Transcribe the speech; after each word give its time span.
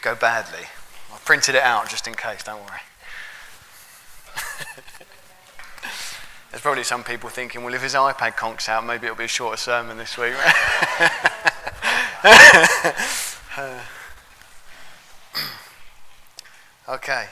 could 0.00 0.14
go 0.14 0.20
badly. 0.20 0.66
I 1.12 1.18
printed 1.24 1.54
it 1.54 1.62
out 1.62 1.88
just 1.88 2.06
in 2.06 2.14
case, 2.14 2.42
don't 2.42 2.60
worry. 2.60 2.80
There's 6.50 6.62
probably 6.62 6.84
some 6.84 7.04
people 7.04 7.28
thinking, 7.28 7.62
well, 7.62 7.74
if 7.74 7.82
his 7.82 7.94
iPad 7.94 8.36
conks 8.36 8.68
out, 8.68 8.86
maybe 8.86 9.06
it'll 9.06 9.16
be 9.16 9.24
a 9.24 9.28
shorter 9.28 9.56
sermon 9.56 9.98
this 9.98 10.18
week. 10.18 10.34
okay. 16.88 17.26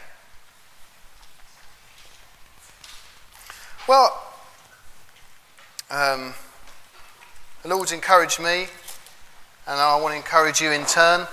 Well, 3.89 4.23
um, 5.91 6.35
the 7.63 7.69
Lord's 7.69 7.93
encouraged 7.93 8.41
me, 8.41 8.67
and 9.67 9.81
I 9.81 10.01
want 10.01 10.13
to 10.13 10.17
encourage 10.17 10.61
you 10.61 10.71
in 10.71 10.85
turn. 10.85 11.27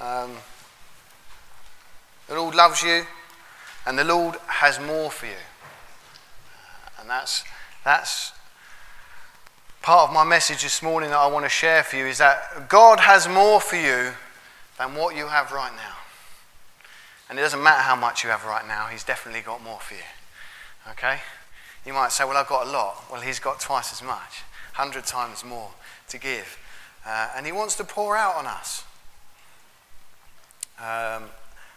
Um, 0.00 0.32
the 2.28 2.34
Lord 2.34 2.54
loves 2.54 2.82
you, 2.82 3.04
and 3.86 3.98
the 3.98 4.04
Lord 4.04 4.36
has 4.46 4.80
more 4.80 5.10
for 5.10 5.26
you. 5.26 5.32
And 7.00 7.08
that's, 7.08 7.44
that's 7.84 8.32
part 9.82 10.08
of 10.08 10.14
my 10.14 10.24
message 10.24 10.62
this 10.62 10.82
morning 10.82 11.10
that 11.10 11.18
I 11.18 11.26
want 11.26 11.44
to 11.44 11.50
share 11.50 11.82
for 11.82 11.96
you 11.96 12.06
is 12.06 12.16
that 12.16 12.70
God 12.70 13.00
has 13.00 13.28
more 13.28 13.60
for 13.60 13.76
you 13.76 14.12
than 14.78 14.94
what 14.94 15.14
you 15.14 15.26
have 15.26 15.52
right 15.52 15.72
now. 15.76 15.96
And 17.28 17.38
it 17.38 17.42
doesn't 17.42 17.62
matter 17.62 17.82
how 17.82 17.94
much 17.94 18.24
you 18.24 18.30
have 18.30 18.44
right 18.46 18.66
now, 18.66 18.86
He's 18.86 19.04
definitely 19.04 19.42
got 19.42 19.62
more 19.62 19.80
for 19.80 19.94
you. 19.94 20.00
Okay? 20.92 21.18
You 21.84 21.92
might 21.92 22.12
say, 22.12 22.24
Well, 22.24 22.36
I've 22.36 22.48
got 22.48 22.66
a 22.66 22.70
lot. 22.70 23.04
Well, 23.10 23.20
He's 23.20 23.38
got 23.38 23.60
twice 23.60 23.92
as 23.92 24.02
much, 24.02 24.42
100 24.76 25.04
times 25.04 25.44
more 25.44 25.70
to 26.08 26.18
give. 26.18 26.58
Uh, 27.04 27.28
and 27.36 27.44
He 27.44 27.52
wants 27.52 27.74
to 27.76 27.84
pour 27.84 28.16
out 28.16 28.36
on 28.36 28.46
us. 28.46 28.84
Um, 30.78 31.24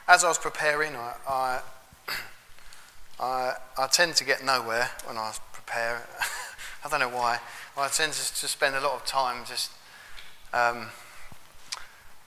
as 0.07 0.23
I 0.23 0.27
was 0.27 0.37
preparing, 0.37 0.95
I, 0.95 1.13
I 1.27 1.61
I, 3.19 3.53
I 3.77 3.87
tend 3.87 4.15
to 4.15 4.23
get 4.23 4.43
nowhere 4.43 4.89
when 5.05 5.17
I 5.17 5.33
prepare. 5.53 6.07
I 6.85 6.89
don't 6.89 6.99
know 6.99 7.09
why. 7.09 7.39
I 7.77 7.87
tend 7.89 8.13
to, 8.13 8.35
to 8.35 8.47
spend 8.47 8.75
a 8.75 8.81
lot 8.81 8.93
of 8.93 9.05
time 9.05 9.45
just 9.45 9.71
um, 10.53 10.87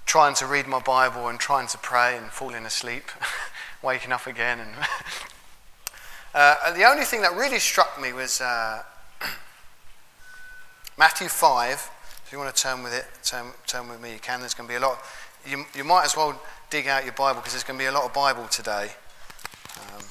trying 0.07 0.35
to 0.35 0.47
read 0.47 0.67
my 0.67 0.81
Bible 0.81 1.29
and 1.29 1.39
trying 1.41 1.67
to 1.69 1.79
pray 1.79 2.17
and 2.17 2.27
falling 2.27 2.65
asleep, 2.67 3.05
waking 3.83 4.13
up 4.13 4.27
again. 4.27 4.61
And 4.61 4.71
uh, 6.35 6.73
the 6.75 6.85
only 6.85 7.05
thing 7.05 7.23
that 7.23 7.35
really 7.35 7.59
struck 7.59 8.01
me 8.01 8.13
was 8.13 8.41
uh, 8.41 8.83
Matthew 10.99 11.29
5. 11.29 11.91
If 12.25 12.33
you 12.33 12.39
want 12.39 12.55
to 12.55 12.63
turn 12.63 12.83
with 12.85 12.95
it, 12.95 13.07
turn, 13.25 13.47
turn 13.67 13.89
with 13.89 14.01
me, 14.01 14.13
you 14.13 14.21
can. 14.21 14.41
There's 14.41 14.55
going 14.55 14.69
to 14.69 14.73
be 14.73 14.77
a 14.77 14.81
lot. 14.81 15.01
You, 15.45 15.65
you 15.75 15.83
might 15.83 16.05
as 16.05 16.17
well 16.17 16.41
dig 16.71 16.87
out 16.87 17.03
your 17.03 17.13
Bible 17.13 17.41
because 17.41 17.53
there's 17.53 17.65
going 17.65 17.79
to 17.79 17.83
be 17.83 17.89
a 17.89 17.93
lot 17.93 18.05
of 18.05 18.15
Bible 18.15 18.47
today. 18.47 18.91
Um, 19.77 20.05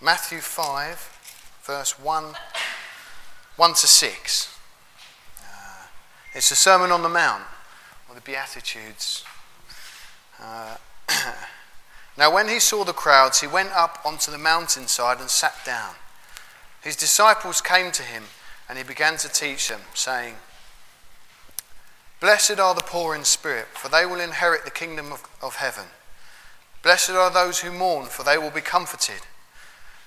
Matthew 0.00 0.38
5, 0.38 1.60
verse 1.62 1.98
1, 2.00 2.24
1 3.56 3.70
to 3.74 3.86
6. 3.86 4.58
Uh, 5.38 5.86
it's 6.32 6.48
the 6.48 6.56
Sermon 6.56 6.90
on 6.90 7.02
the 7.02 7.10
Mount, 7.10 7.42
or 8.08 8.14
the 8.14 8.22
Beatitudes. 8.22 9.22
Uh, 10.42 10.76
now, 12.16 12.32
when 12.34 12.48
he 12.48 12.58
saw 12.58 12.84
the 12.84 12.94
crowds, 12.94 13.42
he 13.42 13.46
went 13.46 13.72
up 13.72 13.98
onto 14.02 14.32
the 14.32 14.38
mountainside 14.38 15.20
and 15.20 15.28
sat 15.28 15.56
down. 15.66 15.94
His 16.80 16.96
disciples 16.96 17.60
came 17.60 17.92
to 17.92 18.02
him, 18.02 18.24
and 18.66 18.78
he 18.78 18.84
began 18.84 19.18
to 19.18 19.28
teach 19.28 19.68
them, 19.68 19.82
saying, 19.92 20.36
Blessed 22.24 22.58
are 22.58 22.74
the 22.74 22.80
poor 22.80 23.14
in 23.14 23.22
spirit, 23.22 23.66
for 23.74 23.90
they 23.90 24.06
will 24.06 24.18
inherit 24.18 24.64
the 24.64 24.70
kingdom 24.70 25.12
of, 25.12 25.28
of 25.42 25.56
heaven. 25.56 25.84
Blessed 26.82 27.10
are 27.10 27.30
those 27.30 27.60
who 27.60 27.70
mourn, 27.70 28.06
for 28.06 28.22
they 28.22 28.38
will 28.38 28.50
be 28.50 28.62
comforted. 28.62 29.20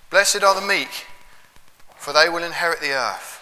Blessed 0.10 0.42
are 0.42 0.60
the 0.60 0.66
meek, 0.66 1.06
for 1.96 2.14
they 2.14 2.28
will 2.28 2.44
inherit 2.44 2.82
the 2.82 2.92
earth. 2.92 3.40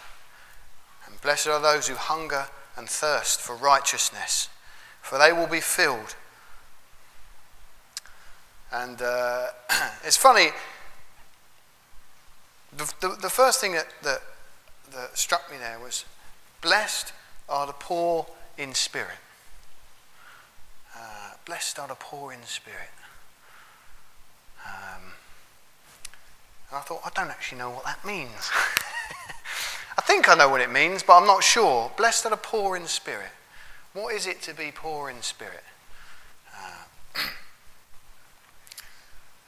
And 1.07 1.21
blessed 1.21 1.47
are 1.47 1.61
those 1.61 1.87
who 1.87 1.95
hunger 1.95 2.47
and 2.75 2.89
thirst 2.89 3.39
for 3.39 3.55
righteousness, 3.55 4.49
for 5.01 5.17
they 5.17 5.31
will 5.31 5.47
be 5.47 5.61
filled. 5.61 6.17
And 8.73 9.01
uh, 9.01 9.51
it's 10.03 10.17
funny, 10.17 10.49
the, 12.75 12.93
the, 12.99 13.15
the 13.21 13.29
first 13.29 13.61
thing 13.61 13.71
that, 13.71 13.87
that, 14.03 14.21
that 14.91 15.17
struck 15.17 15.49
me 15.49 15.55
there 15.59 15.79
was 15.79 16.03
blessed 16.59 17.13
are 17.47 17.65
the 17.67 17.71
poor 17.71 18.27
in 18.57 18.73
spirit. 18.73 19.17
Uh, 20.95 21.31
blessed 21.45 21.79
are 21.79 21.87
the 21.87 21.95
poor 21.95 22.31
in 22.31 22.43
spirit. 22.43 22.89
Um, 24.65 25.01
and 26.69 26.77
I 26.77 26.81
thought, 26.81 27.01
I 27.05 27.09
don't 27.13 27.29
actually 27.29 27.59
know 27.59 27.69
what 27.69 27.85
that 27.85 28.03
means. 28.05 28.31
I 29.97 30.01
think 30.01 30.29
I 30.29 30.35
know 30.35 30.49
what 30.49 30.61
it 30.61 30.71
means, 30.71 31.03
but 31.03 31.17
I'm 31.17 31.27
not 31.27 31.43
sure. 31.43 31.91
Blessed 31.97 32.25
are 32.25 32.29
the 32.29 32.37
poor 32.37 32.75
in 32.75 32.87
spirit. 32.87 33.29
What 33.93 34.13
is 34.13 34.27
it 34.27 34.41
to 34.43 34.53
be 34.53 34.71
poor 34.73 35.09
in 35.09 35.21
spirit? 35.21 35.63
Uh, 36.53 36.83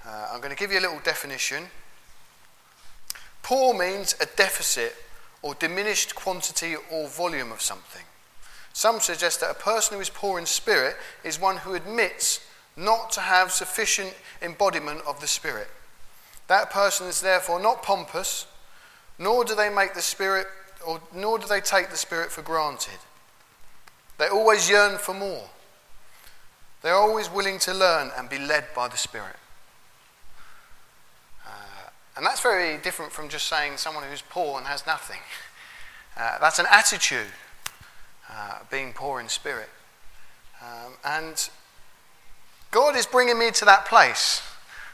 uh, 0.06 0.28
I'm 0.31 0.39
going 0.39 0.51
to 0.51 0.57
give 0.57 0.72
you 0.72 0.79
a 0.79 0.81
little 0.81 1.01
definition. 1.03 1.66
Poor 3.44 3.74
means 3.74 4.16
a 4.22 4.25
deficit 4.25 4.95
or 5.41 5.53
diminished 5.56 6.16
quantity 6.16 6.75
or 6.91 7.07
volume 7.07 7.51
of 7.51 7.62
something. 7.62 8.03
Some 8.77 8.99
suggest 8.99 9.39
that 9.39 9.49
a 9.49 9.55
person 9.55 9.95
who 9.95 10.01
is 10.01 10.09
poor 10.11 10.38
in 10.38 10.45
spirit 10.45 10.97
is 11.23 11.41
one 11.41 11.57
who 11.57 11.73
admits 11.73 12.41
not 12.75 13.09
to 13.13 13.21
have 13.21 13.51
sufficient 13.51 14.13
embodiment 14.39 15.01
of 15.07 15.19
the 15.19 15.25
Spirit. 15.25 15.67
That 16.45 16.69
person 16.69 17.07
is 17.07 17.19
therefore 17.19 17.59
not 17.59 17.81
pompous, 17.81 18.45
nor 19.17 19.43
do 19.43 19.55
they 19.55 19.69
make 19.69 19.95
the 19.95 20.01
Spirit, 20.03 20.45
or 20.85 21.01
nor 21.11 21.39
do 21.39 21.47
they 21.47 21.59
take 21.59 21.89
the 21.89 21.97
Spirit 21.97 22.31
for 22.31 22.43
granted. 22.43 22.99
They 24.19 24.27
always 24.27 24.69
yearn 24.69 24.99
for 24.99 25.15
more. 25.15 25.49
They're 26.83 26.94
always 26.94 27.31
willing 27.31 27.57
to 27.61 27.73
learn 27.73 28.11
and 28.15 28.29
be 28.29 28.38
led 28.38 28.65
by 28.75 28.89
the 28.89 28.97
Spirit. 28.97 29.38
Uh, 31.47 31.89
and 32.15 32.23
that's 32.23 32.41
very 32.41 32.77
different 32.77 33.11
from 33.11 33.27
just 33.27 33.47
saying 33.47 33.77
someone 33.77 34.03
who's 34.03 34.21
poor 34.21 34.59
and 34.59 34.67
has 34.67 34.85
nothing. 34.85 35.21
Uh, 36.19 36.39
that's 36.39 36.57
an 36.57 36.65
attitude, 36.71 37.27
uh, 38.31 38.59
being 38.69 38.93
poor 38.93 39.19
in 39.19 39.29
spirit. 39.29 39.69
Um, 40.61 40.93
and 41.05 41.49
God 42.71 42.95
is 42.95 43.05
bringing 43.05 43.38
me 43.38 43.51
to 43.51 43.65
that 43.65 43.85
place 43.85 44.41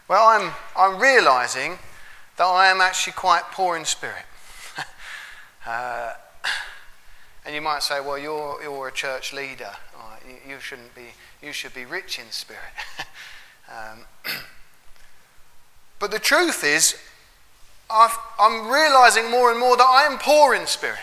well, 0.07 0.27
I'm, 0.27 0.51
I'm 0.75 1.01
realizing 1.01 1.79
that 2.37 2.43
I 2.43 2.67
am 2.67 2.81
actually 2.81 3.13
quite 3.13 3.43
poor 3.51 3.77
in 3.77 3.85
spirit. 3.85 4.25
uh, 5.65 6.13
and 7.45 7.55
you 7.55 7.61
might 7.61 7.83
say, 7.83 8.01
well, 8.01 8.17
you're, 8.17 8.61
you're 8.61 8.89
a 8.89 8.91
church 8.91 9.31
leader. 9.31 9.71
you, 10.27 10.51
you, 10.53 10.59
shouldn't 10.59 10.93
be, 10.93 11.13
you 11.41 11.53
should 11.53 11.73
be 11.73 11.85
rich 11.85 12.19
in 12.19 12.29
spirit. 12.31 12.61
um, 13.69 13.99
but 15.99 16.11
the 16.11 16.19
truth 16.19 16.63
is, 16.65 16.95
i 17.89 18.13
am 18.39 18.69
realizing 18.69 19.31
more 19.31 19.51
and 19.51 19.59
more 19.59 19.77
that 19.77 19.87
I 19.87 20.03
am 20.03 20.19
poor 20.19 20.53
in 20.53 20.67
spirit. 20.67 20.99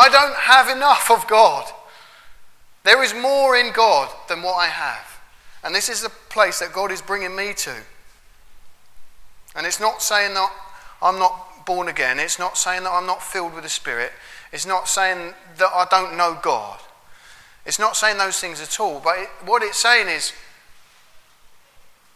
I 0.00 0.08
don't 0.08 0.34
have 0.34 0.74
enough 0.74 1.10
of 1.10 1.26
God. 1.26 1.70
There 2.84 3.02
is 3.04 3.12
more 3.12 3.54
in 3.54 3.70
God 3.70 4.08
than 4.30 4.40
what 4.40 4.54
I 4.54 4.68
have. 4.68 5.20
And 5.62 5.74
this 5.74 5.90
is 5.90 6.00
the 6.00 6.08
place 6.08 6.60
that 6.60 6.72
God 6.72 6.90
is 6.90 7.02
bringing 7.02 7.36
me 7.36 7.52
to. 7.52 7.74
And 9.54 9.66
it's 9.66 9.78
not 9.78 10.00
saying 10.00 10.32
that 10.32 10.50
I'm 11.02 11.18
not 11.18 11.66
born 11.66 11.86
again. 11.88 12.18
It's 12.18 12.38
not 12.38 12.56
saying 12.56 12.84
that 12.84 12.90
I'm 12.90 13.04
not 13.04 13.22
filled 13.22 13.52
with 13.52 13.62
the 13.62 13.68
Spirit. 13.68 14.12
It's 14.52 14.64
not 14.64 14.88
saying 14.88 15.34
that 15.58 15.70
I 15.74 15.86
don't 15.90 16.16
know 16.16 16.38
God. 16.40 16.80
It's 17.66 17.78
not 17.78 17.94
saying 17.94 18.16
those 18.16 18.40
things 18.40 18.62
at 18.62 18.80
all. 18.80 19.02
But 19.04 19.18
it, 19.18 19.28
what 19.44 19.62
it's 19.62 19.76
saying 19.76 20.08
is, 20.08 20.32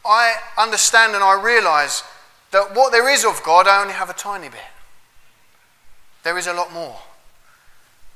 I 0.06 0.36
understand 0.56 1.14
and 1.14 1.22
I 1.22 1.38
realize 1.38 2.02
that 2.50 2.74
what 2.74 2.92
there 2.92 3.12
is 3.12 3.26
of 3.26 3.42
God, 3.42 3.68
I 3.68 3.82
only 3.82 3.92
have 3.92 4.08
a 4.08 4.14
tiny 4.14 4.48
bit. 4.48 4.60
There 6.22 6.38
is 6.38 6.46
a 6.46 6.54
lot 6.54 6.72
more. 6.72 6.96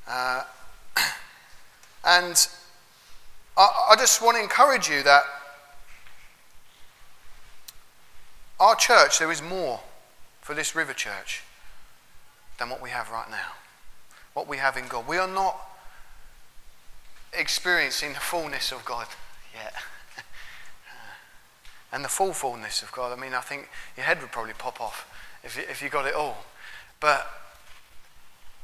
Uh, 0.09 0.43
and 2.03 2.47
I, 3.55 3.89
I 3.91 3.95
just 3.95 4.21
want 4.21 4.37
to 4.37 4.43
encourage 4.43 4.89
you 4.89 5.03
that 5.03 5.23
our 8.59 8.75
church, 8.75 9.19
there 9.19 9.31
is 9.31 9.41
more 9.41 9.81
for 10.41 10.55
this 10.55 10.75
river 10.75 10.93
church 10.93 11.43
than 12.57 12.69
what 12.69 12.81
we 12.81 12.89
have 12.89 13.11
right 13.11 13.29
now. 13.29 13.53
What 14.33 14.47
we 14.47 14.57
have 14.57 14.77
in 14.77 14.87
God. 14.87 15.07
We 15.07 15.17
are 15.17 15.27
not 15.27 15.59
experiencing 17.31 18.13
the 18.13 18.19
fullness 18.19 18.71
of 18.71 18.83
God 18.83 19.07
yet. 19.53 19.73
and 21.93 22.03
the 22.03 22.09
full 22.09 22.33
fullness 22.33 22.81
of 22.81 22.91
God. 22.91 23.17
I 23.17 23.21
mean, 23.21 23.33
I 23.33 23.41
think 23.41 23.69
your 23.95 24.05
head 24.05 24.21
would 24.21 24.31
probably 24.31 24.53
pop 24.53 24.81
off 24.81 25.07
if 25.43 25.55
you, 25.55 25.63
if 25.69 25.81
you 25.81 25.89
got 25.89 26.07
it 26.07 26.15
all. 26.15 26.45
But 26.99 27.27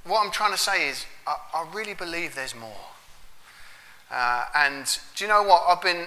what 0.06 0.24
I'm 0.24 0.31
trying 0.31 0.52
to 0.52 0.57
say 0.57 0.90
is, 0.90 1.06
I, 1.25 1.38
I 1.54 1.68
really 1.74 1.94
believe 1.94 2.36
there's 2.36 2.56
more. 2.56 2.86
Uh, 4.12 4.46
and 4.56 4.86
do 5.16 5.24
you 5.24 5.28
know 5.28 5.44
what? 5.44 5.63
I've 5.68 5.81
been 5.81 6.06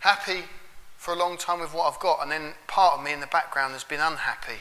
happy 0.00 0.44
for 0.98 1.14
a 1.14 1.16
long 1.16 1.36
time 1.36 1.60
with 1.60 1.74
what 1.74 1.92
I've 1.92 2.00
got, 2.00 2.22
and 2.22 2.30
then 2.30 2.52
part 2.66 2.98
of 2.98 3.04
me 3.04 3.12
in 3.12 3.20
the 3.20 3.26
background 3.26 3.72
has 3.72 3.84
been 3.84 4.00
unhappy 4.00 4.60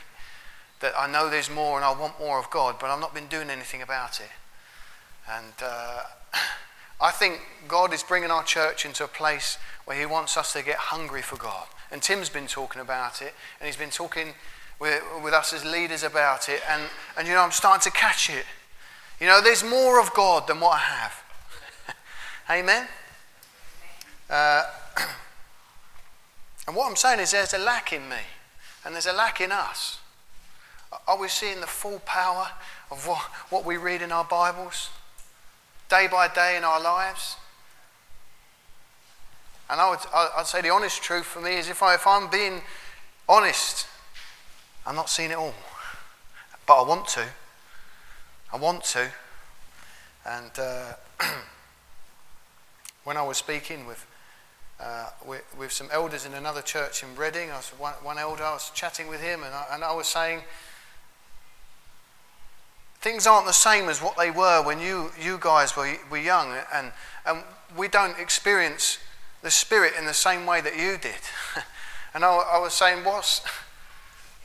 that 0.80 0.94
I 0.98 1.10
know 1.10 1.30
there's 1.30 1.50
more 1.50 1.78
and 1.78 1.86
I 1.86 1.98
want 1.98 2.20
more 2.20 2.40
of 2.40 2.50
God, 2.50 2.76
but 2.80 2.90
I've 2.90 3.00
not 3.00 3.14
been 3.14 3.28
doing 3.28 3.50
anything 3.50 3.82
about 3.82 4.20
it. 4.20 4.32
And 5.30 5.54
uh, 5.62 6.04
I 7.02 7.12
think 7.12 7.42
God 7.68 7.94
is 7.94 8.04
bringing 8.04 8.32
our 8.32 8.44
church 8.44 8.86
into 8.86 9.04
a 9.04 9.08
place 9.08 9.58
where 9.86 9.98
He 9.98 10.06
wants 10.06 10.38
us 10.38 10.54
to 10.54 10.64
get 10.64 10.76
hungry 10.76 11.22
for 11.22 11.38
God. 11.38 11.68
And 11.92 12.02
Tim's 12.02 12.30
been 12.30 12.48
talking 12.48 12.82
about 12.82 13.22
it, 13.22 13.34
and 13.60 13.68
he's 13.68 13.78
been 13.78 13.92
talking 13.92 14.34
with, 14.84 15.02
with 15.24 15.34
us 15.34 15.54
as 15.54 15.64
leaders 15.64 16.04
about 16.04 16.50
it. 16.50 16.62
And, 16.70 16.84
and, 17.18 17.26
you 17.26 17.34
know, 17.34 17.40
I'm 17.40 17.52
starting 17.52 17.82
to 17.90 17.98
catch 17.98 18.30
it. 18.30 18.44
You 19.18 19.28
know, 19.28 19.40
there's 19.42 19.64
more 19.64 19.98
of 19.98 20.14
God 20.14 20.46
than 20.46 20.60
what 20.60 20.74
I 20.74 20.80
have. 20.80 21.24
Amen? 22.50 22.88
Uh, 24.30 24.64
and 26.68 26.76
what 26.76 26.90
I'm 26.90 26.98
saying 26.98 27.22
is 27.22 27.32
there's 27.32 27.54
a 27.54 27.60
lack 27.60 27.94
in 27.94 28.10
me, 28.10 28.18
and 28.84 28.94
there's 28.94 29.06
a 29.06 29.14
lack 29.14 29.40
in 29.40 29.54
us. 29.54 30.00
Are 31.08 31.18
we 31.18 31.30
seeing 31.30 31.62
the 31.62 31.68
full 31.68 32.00
power 32.00 32.50
of 32.92 33.08
what, 33.08 33.22
what 33.50 33.64
we 33.66 33.78
read 33.78 34.02
in 34.02 34.12
our 34.12 34.26
Bibles? 34.26 34.90
Day 35.90 36.10
by 36.12 36.28
day 36.28 36.58
in 36.58 36.66
our 36.66 36.82
lives? 36.82 37.38
And 39.70 39.80
I 39.80 39.90
would, 39.90 40.00
I'd 40.14 40.46
say 40.46 40.60
the 40.60 40.72
honest 40.72 41.02
truth 41.02 41.26
for 41.26 41.40
me 41.40 41.56
is 41.56 41.70
if, 41.70 41.82
I, 41.82 41.94
if 41.96 42.06
I'm 42.06 42.30
being 42.30 42.62
honest, 43.30 43.88
I'm 44.86 44.96
not 44.96 45.10
seeing 45.10 45.32
it 45.32 45.38
all. 45.38 45.54
But 46.66 46.82
I 46.82 46.88
want 46.88 47.08
to. 47.10 47.26
I 48.52 48.58
want 48.58 48.84
to. 48.86 49.10
And 50.26 50.52
uh, 50.58 50.94
when 53.04 53.18
I 53.18 53.24
was 53.24 53.38
speaking 53.38 53.86
with, 53.86 54.06
uh, 54.80 55.10
with, 55.26 55.44
with, 55.58 55.72
some 55.72 55.90
elders 55.92 56.26
in 56.26 56.34
another 56.34 56.62
church 56.62 57.04
in 57.04 57.16
Reading, 57.16 57.52
I 57.52 57.58
was 57.58 57.70
one, 57.78 57.94
one 58.02 58.18
elder, 58.18 58.44
I 58.44 58.54
was 58.54 58.72
chatting 58.74 59.08
with 59.08 59.22
him, 59.22 59.44
and 59.44 59.54
I, 59.54 59.66
and 59.72 59.84
I 59.84 59.94
was 59.94 60.08
saying, 60.08 60.42
things 63.02 63.28
aren't 63.28 63.46
the 63.46 63.52
same 63.52 63.90
as 63.90 64.02
what 64.02 64.18
they 64.18 64.32
were 64.32 64.64
when 64.64 64.80
you, 64.80 65.12
you 65.22 65.38
guys 65.42 65.76
were, 65.76 65.94
were 66.10 66.18
young, 66.18 66.56
and, 66.74 66.94
and 67.26 67.44
we 67.76 67.90
don't 67.90 68.18
experience 68.18 68.98
the 69.42 69.52
Spirit 69.52 69.94
in 70.00 70.06
the 70.06 70.14
same 70.14 70.46
way 70.46 70.62
that 70.62 70.78
you 70.78 70.98
did. 70.98 71.20
and 72.14 72.24
I, 72.24 72.30
I, 72.30 72.60
was 72.60 72.74
saying, 72.74 73.04
what's, 73.04 73.42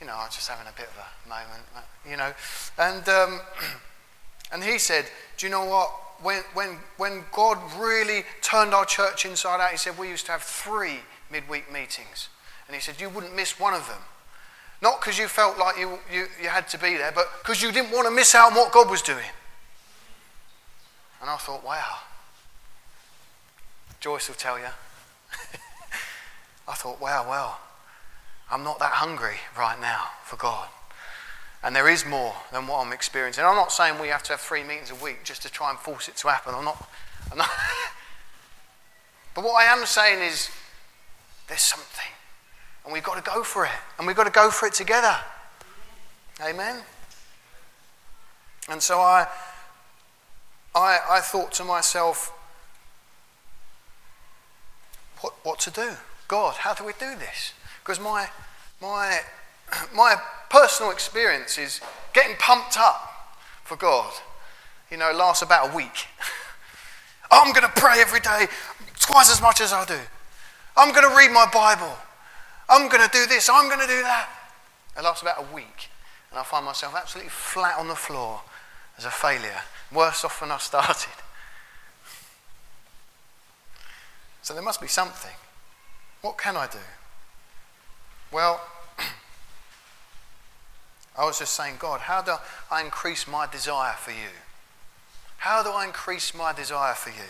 you 0.00 0.06
know, 0.06 0.14
I 0.14 0.26
was 0.26 0.34
just 0.34 0.48
having 0.48 0.66
a 0.66 0.76
bit 0.76 0.86
of 0.86 0.98
a 0.98 1.28
moment, 1.28 1.64
you 2.08 2.16
know, 2.16 2.32
and, 2.78 3.08
um, 3.08 3.40
and 4.52 4.62
he 4.62 4.78
said, 4.78 5.06
do 5.36 5.46
you 5.46 5.52
know 5.52 5.64
what? 5.64 5.90
When, 6.20 6.42
when, 6.54 6.78
when 6.96 7.24
God 7.32 7.58
really 7.78 8.24
turned 8.42 8.74
our 8.74 8.84
church 8.84 9.24
inside 9.24 9.60
out, 9.60 9.70
he 9.70 9.76
said, 9.76 9.98
we 9.98 10.08
used 10.08 10.26
to 10.26 10.32
have 10.32 10.42
three 10.42 11.00
midweek 11.30 11.72
meetings. 11.72 12.28
And 12.66 12.74
he 12.74 12.80
said, 12.80 13.00
you 13.00 13.08
wouldn't 13.08 13.34
miss 13.34 13.58
one 13.58 13.74
of 13.74 13.86
them. 13.86 14.00
Not 14.80 15.00
because 15.00 15.18
you 15.18 15.26
felt 15.26 15.58
like 15.58 15.78
you, 15.78 15.98
you, 16.12 16.26
you 16.40 16.48
had 16.48 16.68
to 16.68 16.78
be 16.78 16.96
there, 16.96 17.12
but 17.12 17.26
because 17.40 17.62
you 17.62 17.72
didn't 17.72 17.92
want 17.92 18.06
to 18.06 18.14
miss 18.14 18.34
out 18.34 18.52
on 18.52 18.56
what 18.56 18.72
God 18.72 18.90
was 18.90 19.02
doing. 19.02 19.24
And 21.20 21.30
I 21.30 21.36
thought, 21.36 21.64
wow. 21.64 21.98
Joyce 24.00 24.28
will 24.28 24.36
tell 24.36 24.58
you. 24.58 24.64
I 26.68 26.74
thought, 26.74 27.00
wow, 27.00 27.26
well, 27.28 27.58
I'm 28.50 28.64
not 28.64 28.78
that 28.78 28.92
hungry 28.92 29.36
right 29.56 29.80
now 29.80 30.06
for 30.24 30.36
God. 30.36 30.68
And 31.62 31.74
there 31.74 31.88
is 31.88 32.06
more 32.06 32.34
than 32.52 32.66
what 32.66 32.84
I'm 32.84 32.92
experiencing. 32.92 33.44
I'm 33.44 33.56
not 33.56 33.72
saying 33.72 34.00
we 34.00 34.08
have 34.08 34.22
to 34.24 34.32
have 34.32 34.40
three 34.40 34.62
meetings 34.62 34.90
a 34.90 34.94
week 34.94 35.24
just 35.24 35.42
to 35.42 35.50
try 35.50 35.70
and 35.70 35.78
force 35.78 36.08
it 36.08 36.16
to 36.16 36.28
happen. 36.28 36.54
I'm 36.54 36.64
not. 36.64 36.88
I'm 37.32 37.38
not 37.38 37.50
but 39.34 39.44
what 39.44 39.62
I 39.62 39.72
am 39.72 39.84
saying 39.84 40.22
is 40.22 40.50
there's 41.48 41.62
something. 41.62 42.06
And 42.84 42.92
we've 42.92 43.02
got 43.02 43.22
to 43.22 43.30
go 43.30 43.42
for 43.42 43.64
it. 43.66 43.72
And 43.98 44.06
we've 44.06 44.16
got 44.16 44.24
to 44.24 44.30
go 44.30 44.50
for 44.50 44.66
it 44.66 44.72
together. 44.72 45.16
Amen? 46.42 46.82
And 48.68 48.82
so 48.82 49.00
I, 49.00 49.26
I, 50.74 50.98
I 51.10 51.20
thought 51.20 51.52
to 51.52 51.64
myself, 51.64 52.32
what, 55.20 55.34
what 55.42 55.58
to 55.60 55.70
do? 55.70 55.90
God, 56.28 56.54
how 56.54 56.74
do 56.74 56.84
we 56.84 56.92
do 56.92 57.16
this? 57.16 57.52
Because 57.88 58.04
my, 58.04 58.28
my, 58.82 59.20
my 59.94 60.16
personal 60.50 60.92
experience 60.92 61.56
is 61.56 61.80
getting 62.12 62.36
pumped 62.36 62.78
up 62.78 63.38
for 63.64 63.76
God. 63.76 64.12
You 64.90 64.98
know, 64.98 65.10
lasts 65.10 65.40
about 65.40 65.72
a 65.72 65.74
week. 65.76 66.06
I'm 67.30 67.54
going 67.54 67.64
to 67.66 67.72
pray 67.80 68.00
every 68.00 68.20
day, 68.20 68.46
twice 69.00 69.32
as 69.32 69.40
much 69.40 69.62
as 69.62 69.72
I 69.72 69.86
do. 69.86 69.98
I'm 70.76 70.92
going 70.92 71.08
to 71.08 71.16
read 71.16 71.30
my 71.30 71.48
Bible. 71.50 71.96
I'm 72.68 72.90
going 72.90 73.02
to 73.02 73.10
do 73.10 73.24
this, 73.24 73.48
I'm 73.48 73.68
going 73.68 73.80
to 73.80 73.86
do 73.86 74.02
that. 74.02 74.28
It 74.98 75.02
lasts 75.02 75.22
about 75.22 75.38
a 75.38 75.54
week, 75.54 75.88
and 76.30 76.38
I 76.38 76.42
find 76.42 76.66
myself 76.66 76.94
absolutely 76.94 77.30
flat 77.30 77.78
on 77.78 77.88
the 77.88 77.94
floor 77.94 78.42
as 78.98 79.06
a 79.06 79.10
failure, 79.10 79.62
worse 79.90 80.26
off 80.26 80.40
than 80.40 80.50
I 80.50 80.58
started. 80.58 81.08
So 84.40 84.54
there 84.54 84.62
must 84.62 84.80
be 84.80 84.88
something. 84.88 85.34
What 86.22 86.38
can 86.38 86.56
I 86.56 86.66
do? 86.66 86.78
Well, 88.30 88.60
I 91.16 91.24
was 91.24 91.38
just 91.38 91.54
saying, 91.54 91.76
God, 91.78 92.00
how 92.00 92.22
do 92.22 92.34
I 92.70 92.82
increase 92.82 93.26
my 93.26 93.46
desire 93.46 93.94
for 93.94 94.10
you? 94.12 94.30
How 95.38 95.62
do 95.62 95.70
I 95.70 95.86
increase 95.86 96.34
my 96.34 96.52
desire 96.52 96.94
for 96.94 97.10
you? 97.10 97.28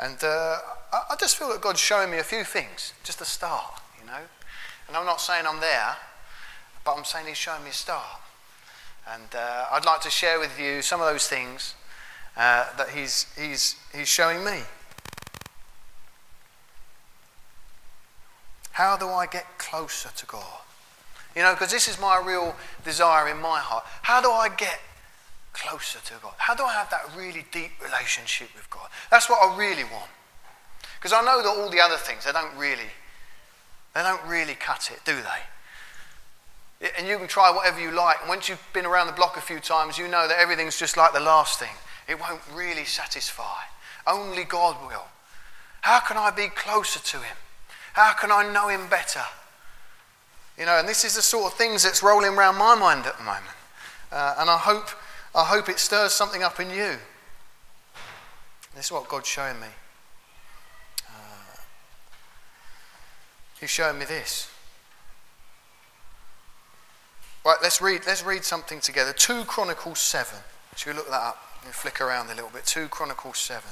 And 0.00 0.22
uh, 0.22 0.58
I 0.92 1.16
just 1.18 1.36
feel 1.36 1.48
that 1.48 1.60
God's 1.60 1.80
showing 1.80 2.10
me 2.10 2.18
a 2.18 2.24
few 2.24 2.44
things, 2.44 2.94
just 3.02 3.20
a 3.20 3.24
start, 3.24 3.80
you 4.00 4.06
know. 4.06 4.20
And 4.86 4.96
I'm 4.96 5.04
not 5.04 5.20
saying 5.20 5.44
I'm 5.46 5.60
there, 5.60 5.96
but 6.84 6.96
I'm 6.96 7.04
saying 7.04 7.26
He's 7.26 7.36
showing 7.36 7.64
me 7.64 7.70
a 7.70 7.72
start. 7.72 8.20
And 9.12 9.34
uh, 9.34 9.66
I'd 9.72 9.84
like 9.84 10.00
to 10.02 10.10
share 10.10 10.38
with 10.38 10.58
you 10.58 10.82
some 10.82 11.00
of 11.00 11.06
those 11.06 11.26
things 11.26 11.74
uh, 12.36 12.66
that 12.76 12.90
he's, 12.90 13.26
he's, 13.38 13.76
he's 13.94 14.08
showing 14.08 14.44
me. 14.44 14.60
How 18.72 18.96
do 18.96 19.08
I 19.08 19.26
get 19.26 19.58
closer 19.58 20.10
to 20.14 20.26
God? 20.26 20.60
You 21.34 21.42
know, 21.42 21.52
because 21.52 21.70
this 21.70 21.88
is 21.88 22.00
my 22.00 22.22
real 22.24 22.54
desire 22.84 23.28
in 23.28 23.38
my 23.38 23.58
heart. 23.58 23.84
How 24.02 24.20
do 24.20 24.30
I 24.30 24.48
get 24.48 24.78
closer 25.52 25.98
to 25.98 26.14
God? 26.22 26.34
How 26.36 26.54
do 26.54 26.62
I 26.62 26.72
have 26.72 26.88
that 26.90 27.10
really 27.16 27.44
deep 27.50 27.72
relationship 27.82 28.48
with 28.54 28.70
God? 28.70 28.88
That's 29.10 29.28
what 29.28 29.38
I 29.42 29.56
really 29.56 29.84
want. 29.84 30.10
Because 30.96 31.12
I 31.12 31.22
know 31.22 31.42
that 31.42 31.48
all 31.48 31.70
the 31.70 31.80
other 31.80 31.96
things, 31.96 32.24
they 32.24 32.32
don't 32.32 32.56
really, 32.56 32.90
they 33.94 34.02
don't 34.02 34.24
really 34.26 34.54
cut 34.54 34.90
it, 34.92 35.00
do 35.04 35.16
they? 35.16 36.88
And 36.96 37.08
you 37.08 37.18
can 37.18 37.26
try 37.26 37.50
whatever 37.50 37.80
you 37.80 37.90
like. 37.90 38.20
And 38.20 38.28
once 38.28 38.48
you've 38.48 38.62
been 38.72 38.86
around 38.86 39.08
the 39.08 39.12
block 39.12 39.36
a 39.36 39.40
few 39.40 39.58
times, 39.58 39.98
you 39.98 40.06
know 40.06 40.28
that 40.28 40.38
everything's 40.38 40.78
just 40.78 40.96
like 40.96 41.12
the 41.12 41.20
last 41.20 41.58
thing. 41.58 41.74
It 42.08 42.18
won't 42.18 42.40
really 42.54 42.86
satisfy. 42.86 43.60
Only 44.06 44.44
God 44.44 44.76
will. 44.88 45.06
How 45.82 46.00
can 46.00 46.16
I 46.16 46.30
be 46.30 46.48
closer 46.48 47.00
to 47.00 47.18
Him? 47.18 47.36
How 47.92 48.14
can 48.14 48.32
I 48.32 48.50
know 48.50 48.68
Him 48.68 48.88
better? 48.88 49.22
You 50.58 50.64
know, 50.64 50.78
and 50.78 50.88
this 50.88 51.04
is 51.04 51.14
the 51.14 51.22
sort 51.22 51.52
of 51.52 51.58
things 51.58 51.82
that's 51.82 52.02
rolling 52.02 52.32
around 52.32 52.56
my 52.56 52.74
mind 52.74 53.06
at 53.06 53.16
the 53.18 53.22
moment. 53.22 53.44
Uh, 54.10 54.36
and 54.38 54.50
I 54.50 54.56
hope 54.56 54.88
I 55.34 55.44
hope 55.44 55.68
it 55.68 55.78
stirs 55.78 56.12
something 56.12 56.42
up 56.42 56.58
in 56.58 56.70
you. 56.70 56.96
This 58.74 58.86
is 58.86 58.92
what 58.92 59.06
God's 59.08 59.28
showing 59.28 59.60
me. 59.60 59.66
Uh, 61.06 61.56
he's 63.60 63.70
showing 63.70 63.98
me 63.98 64.06
this. 64.06 64.50
Right, 67.44 67.58
let's 67.62 67.80
read, 67.80 68.02
let's 68.06 68.24
read 68.24 68.44
something 68.44 68.80
together. 68.80 69.12
2 69.12 69.44
Chronicles 69.44 70.00
7. 70.00 70.38
Should 70.76 70.92
we 70.92 70.96
look 70.96 71.08
that 71.08 71.22
up 71.22 71.47
and 71.64 71.74
flick 71.74 72.00
around 72.00 72.30
a 72.30 72.34
little 72.34 72.50
bit? 72.50 72.64
2 72.64 72.88
Chronicles 72.88 73.38
7, 73.38 73.62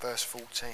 verse 0.00 0.22
14. 0.22 0.70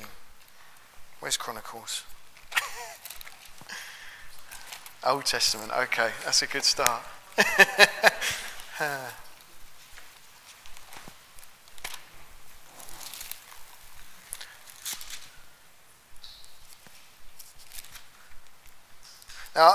Where's 1.21 1.37
Chronicles? 1.37 2.05
Old 5.07 5.25
Testament. 5.25 5.73
Okay, 5.73 6.11
that's 6.25 6.43
a 6.43 6.47
good 6.47 6.65
start. 6.65 7.03
Uh, 8.81 9.09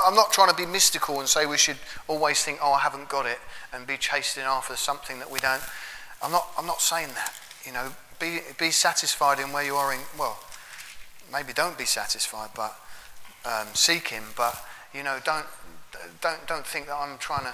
I'm 0.09 0.15
not 0.15 0.33
trying 0.33 0.49
to 0.49 0.55
be 0.55 0.65
mystical 0.65 1.19
and 1.19 1.29
say 1.29 1.45
we 1.45 1.59
should 1.59 1.77
always 2.07 2.43
think, 2.43 2.57
oh, 2.63 2.73
I 2.73 2.79
haven't 2.79 3.09
got 3.09 3.27
it, 3.27 3.37
and 3.71 3.85
be 3.85 3.95
chasing 3.95 4.41
after 4.41 4.75
something 4.75 5.19
that 5.19 5.29
we 5.29 5.37
don't. 5.37 5.61
I'm 6.23 6.31
not, 6.31 6.47
I'm 6.57 6.65
not 6.65 6.81
saying 6.81 7.09
that. 7.09 7.31
You 7.63 7.73
know, 7.73 7.91
be, 8.19 8.39
be 8.57 8.71
satisfied 8.71 9.39
in 9.39 9.53
where 9.53 9.63
you 9.63 9.75
are 9.75 9.93
in, 9.93 9.99
well, 10.17 10.39
maybe 11.31 11.53
don't 11.53 11.77
be 11.77 11.85
satisfied, 11.85 12.49
but 12.55 12.75
um, 13.45 13.67
seek 13.75 14.07
Him. 14.07 14.23
But 14.35 14.59
you 14.95 15.03
know, 15.03 15.19
don't, 15.23 15.45
don't, 16.21 16.47
don't 16.47 16.65
think 16.65 16.87
that 16.87 16.95
I'm 16.95 17.19
trying 17.19 17.45
to, 17.45 17.53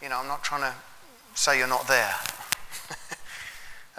you 0.00 0.08
know, 0.08 0.18
I'm 0.18 0.28
not 0.28 0.42
trying 0.42 0.62
to 0.62 0.72
say 1.34 1.58
you're 1.58 1.68
not 1.68 1.86
there. 1.88 2.14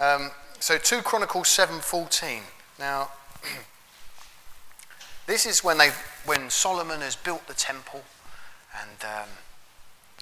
um, 0.00 0.32
so 0.58 0.78
2 0.78 1.02
Chronicles 1.02 1.46
7.14. 1.46 2.40
Now, 2.80 3.10
this 5.28 5.44
is 5.44 5.62
when, 5.62 5.76
they, 5.76 5.90
when 6.24 6.48
Solomon 6.48 7.02
has 7.02 7.14
built 7.14 7.46
the 7.46 7.54
temple 7.54 8.02
and, 8.80 9.04
um, 9.04 9.28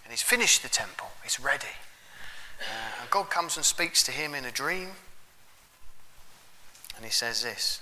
and 0.03 0.11
he's 0.11 0.21
finished 0.21 0.65
the 0.65 0.69
temple. 0.69 1.07
It's 1.25 1.39
ready. 1.39 1.65
Uh, 2.61 3.03
and 3.03 3.11
God 3.11 3.31
comes 3.31 3.57
and 3.57 3.65
speaks 3.65 4.03
to 4.03 4.11
him 4.11 4.35
in 4.35 4.45
a 4.45 4.51
dream. 4.51 4.89
And 6.97 7.05
he 7.05 7.11
says 7.11 7.45
this 7.45 7.81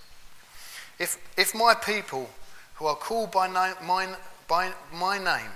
If, 0.99 1.17
if 1.39 1.55
my 1.55 1.75
people 1.75 2.29
who 2.75 2.85
are 2.85 2.95
called 2.95 3.33
by, 3.33 3.47
name, 3.47 3.75
my, 3.83 4.15
by 4.47 4.73
my 4.93 5.17
name 5.17 5.53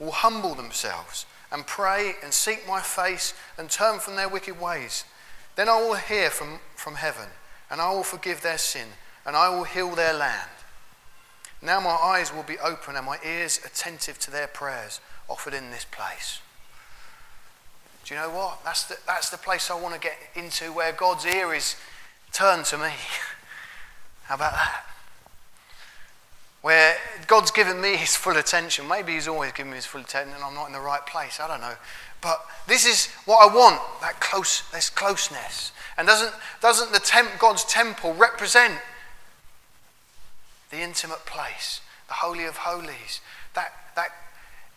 will 0.00 0.10
humble 0.10 0.56
themselves 0.56 1.26
and 1.52 1.64
pray 1.64 2.14
and 2.24 2.32
seek 2.32 2.66
my 2.66 2.80
face 2.80 3.34
and 3.56 3.70
turn 3.70 4.00
from 4.00 4.16
their 4.16 4.28
wicked 4.28 4.60
ways, 4.60 5.04
then 5.54 5.68
I 5.68 5.80
will 5.80 5.94
hear 5.94 6.28
from, 6.30 6.58
from 6.74 6.96
heaven 6.96 7.28
and 7.70 7.80
I 7.80 7.92
will 7.92 8.02
forgive 8.02 8.40
their 8.40 8.58
sin 8.58 8.88
and 9.24 9.36
I 9.36 9.48
will 9.50 9.62
heal 9.62 9.94
their 9.94 10.12
land. 10.12 10.50
Now 11.64 11.80
my 11.80 11.90
eyes 11.90 12.32
will 12.32 12.42
be 12.42 12.58
open 12.58 12.94
and 12.94 13.06
my 13.06 13.18
ears 13.24 13.58
attentive 13.64 14.18
to 14.20 14.30
their 14.30 14.46
prayers 14.46 15.00
offered 15.28 15.54
in 15.54 15.70
this 15.70 15.86
place. 15.90 16.40
Do 18.04 18.14
you 18.14 18.20
know 18.20 18.28
what? 18.28 18.62
That's 18.64 18.84
the, 18.84 18.98
that's 19.06 19.30
the 19.30 19.38
place 19.38 19.70
I 19.70 19.80
want 19.80 19.94
to 19.94 20.00
get 20.00 20.16
into 20.34 20.72
where 20.72 20.92
God's 20.92 21.24
ear 21.24 21.54
is 21.54 21.76
turned 22.32 22.66
to 22.66 22.76
me. 22.76 22.90
How 24.24 24.34
about 24.34 24.52
that? 24.52 24.84
Where 26.60 26.96
God's 27.26 27.50
given 27.50 27.80
me 27.80 27.96
his 27.96 28.14
full 28.14 28.36
attention. 28.36 28.86
Maybe 28.86 29.12
he's 29.12 29.28
always 29.28 29.52
given 29.52 29.70
me 29.70 29.76
his 29.76 29.86
full 29.86 30.02
attention 30.02 30.34
and 30.34 30.44
I'm 30.44 30.54
not 30.54 30.66
in 30.66 30.74
the 30.74 30.80
right 30.80 31.04
place. 31.06 31.40
I 31.40 31.48
don't 31.48 31.62
know. 31.62 31.76
But 32.20 32.44
this 32.66 32.86
is 32.86 33.06
what 33.24 33.50
I 33.50 33.54
want, 33.54 33.80
that 34.02 34.20
close, 34.20 34.62
this 34.70 34.90
closeness. 34.90 35.72
And 35.96 36.06
doesn't, 36.06 36.32
doesn't 36.60 36.92
the 36.92 37.00
temp, 37.00 37.30
God's 37.38 37.64
temple 37.64 38.12
represent 38.14 38.74
the 40.74 40.82
intimate 40.82 41.24
place, 41.24 41.80
the 42.08 42.14
Holy 42.14 42.44
of 42.44 42.56
Holies, 42.58 43.20
that, 43.54 43.72
that 43.94 44.10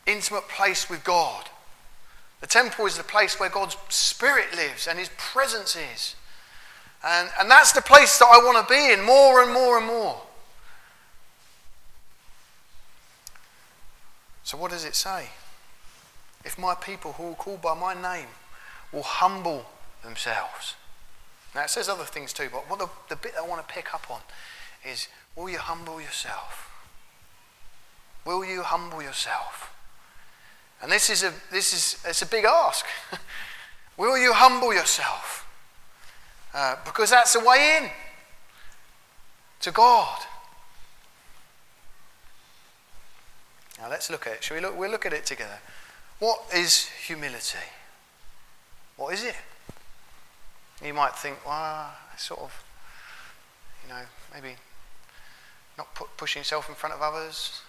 intimate 0.05 0.47
place 0.47 0.89
with 0.89 1.03
God? 1.03 1.49
The 2.39 2.47
temple 2.47 2.85
is 2.85 2.97
the 2.97 3.03
place 3.03 3.39
where 3.39 3.49
God's 3.49 3.77
Spirit 3.89 4.55
lives 4.55 4.87
and 4.87 4.99
His 4.99 5.09
presence 5.17 5.75
is. 5.75 6.15
And, 7.03 7.29
and 7.39 7.49
that's 7.49 7.71
the 7.71 7.81
place 7.81 8.19
that 8.19 8.25
I 8.25 8.37
want 8.43 8.67
to 8.67 8.73
be 8.73 8.91
in 8.91 9.03
more 9.03 9.41
and 9.41 9.51
more 9.51 9.77
and 9.77 9.87
more. 9.87 10.21
So, 14.43 14.57
what 14.57 14.71
does 14.71 14.85
it 14.85 14.95
say? 14.95 15.29
If 16.45 16.57
my 16.57 16.75
people 16.75 17.13
who 17.13 17.31
are 17.31 17.35
called 17.35 17.61
by 17.61 17.73
my 17.73 17.93
name 17.93 18.27
will 18.93 19.03
humble 19.03 19.65
themselves. 20.03 20.75
Now, 21.53 21.63
it 21.63 21.69
says 21.69 21.89
other 21.89 22.05
things 22.05 22.33
too, 22.33 22.47
but 22.51 22.69
what 22.69 22.79
the, 22.79 22.87
the 23.09 23.15
bit 23.15 23.33
I 23.37 23.45
want 23.45 23.67
to 23.67 23.73
pick 23.73 23.93
up 23.93 24.09
on 24.09 24.21
is 24.85 25.07
will 25.37 25.49
you 25.49 25.59
humble 25.59 26.01
yourself? 26.01 26.69
Will 28.25 28.43
you 28.43 28.63
humble 28.63 29.01
yourself? 29.01 29.73
And 30.81 30.91
this 30.91 31.09
is 31.09 31.23
a, 31.23 31.31
this 31.51 31.73
is, 31.73 32.03
it's 32.05 32.21
a 32.23 32.25
big 32.25 32.43
ask. 32.43 32.85
Will 33.97 34.17
you 34.17 34.33
humble 34.33 34.73
yourself? 34.73 35.47
Uh, 36.53 36.75
because 36.85 37.09
that's 37.09 37.33
the 37.33 37.39
way 37.39 37.79
in 37.81 37.89
to 39.61 39.71
God. 39.71 40.19
Now 43.79 43.89
let's 43.89 44.09
look 44.11 44.27
at 44.27 44.33
it. 44.33 44.43
Shall 44.43 44.57
we 44.57 44.61
look? 44.61 44.77
We'll 44.77 44.91
look 44.91 45.05
at 45.05 45.13
it 45.13 45.25
together. 45.25 45.59
What 46.19 46.41
is 46.53 46.89
humility? 47.07 47.57
What 48.97 49.13
is 49.13 49.23
it? 49.23 49.35
You 50.83 50.93
might 50.93 51.15
think, 51.15 51.37
well, 51.45 51.91
sort 52.17 52.41
of, 52.41 52.63
you 53.83 53.93
know, 53.93 54.01
maybe 54.33 54.55
not 55.77 55.93
pushing 56.17 56.39
yourself 56.39 56.69
in 56.69 56.75
front 56.75 56.95
of 56.95 57.01
others, 57.01 57.61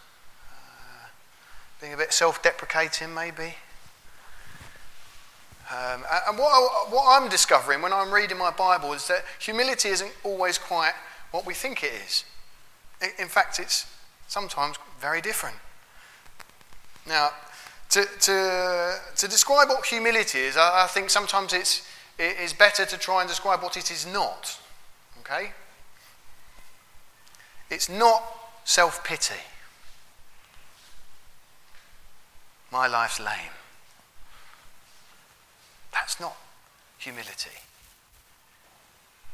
being 1.81 1.93
a 1.93 1.97
bit 1.97 2.13
self 2.13 2.43
deprecating, 2.43 3.15
maybe. 3.15 3.55
Um, 5.71 6.03
and 6.27 6.39
what, 6.39 6.49
I, 6.49 6.91
what 6.91 7.21
I'm 7.21 7.29
discovering 7.29 7.83
when 7.83 7.93
I'm 7.93 8.13
reading 8.13 8.39
my 8.39 8.51
Bible 8.51 8.95
is 8.95 9.07
that 9.09 9.25
humility 9.39 9.91
isn't 9.91 10.13
always 10.25 10.57
quite 10.57 10.95
what 11.31 11.45
we 11.45 11.53
think 11.53 11.83
it 11.83 11.93
is. 12.07 12.25
In 13.19 13.29
fact, 13.29 13.59
it's 13.59 13.87
sometimes 14.29 14.77
very 14.99 15.21
different. 15.21 15.57
Now, 17.07 17.31
to, 17.91 18.05
to, 18.21 18.95
to 19.17 19.29
describe 19.29 19.69
what 19.69 19.85
humility 19.85 20.39
is, 20.39 20.57
I, 20.57 20.85
I 20.85 20.87
think 20.87 21.11
sometimes 21.11 21.53
it's, 21.53 21.87
it 22.19 22.39
is 22.41 22.53
better 22.55 22.87
to 22.87 22.99
try 22.99 23.21
and 23.21 23.29
describe 23.29 23.63
what 23.63 23.77
it 23.77 23.91
is 23.91 24.07
not. 24.07 24.59
Okay? 25.21 25.53
It's 27.71 27.89
not 27.89 28.23
self 28.65 29.05
pity. 29.05 29.41
My 32.71 32.87
life's 32.87 33.19
lame. 33.19 33.53
That's 35.93 36.21
not 36.21 36.37
humility. 36.99 37.51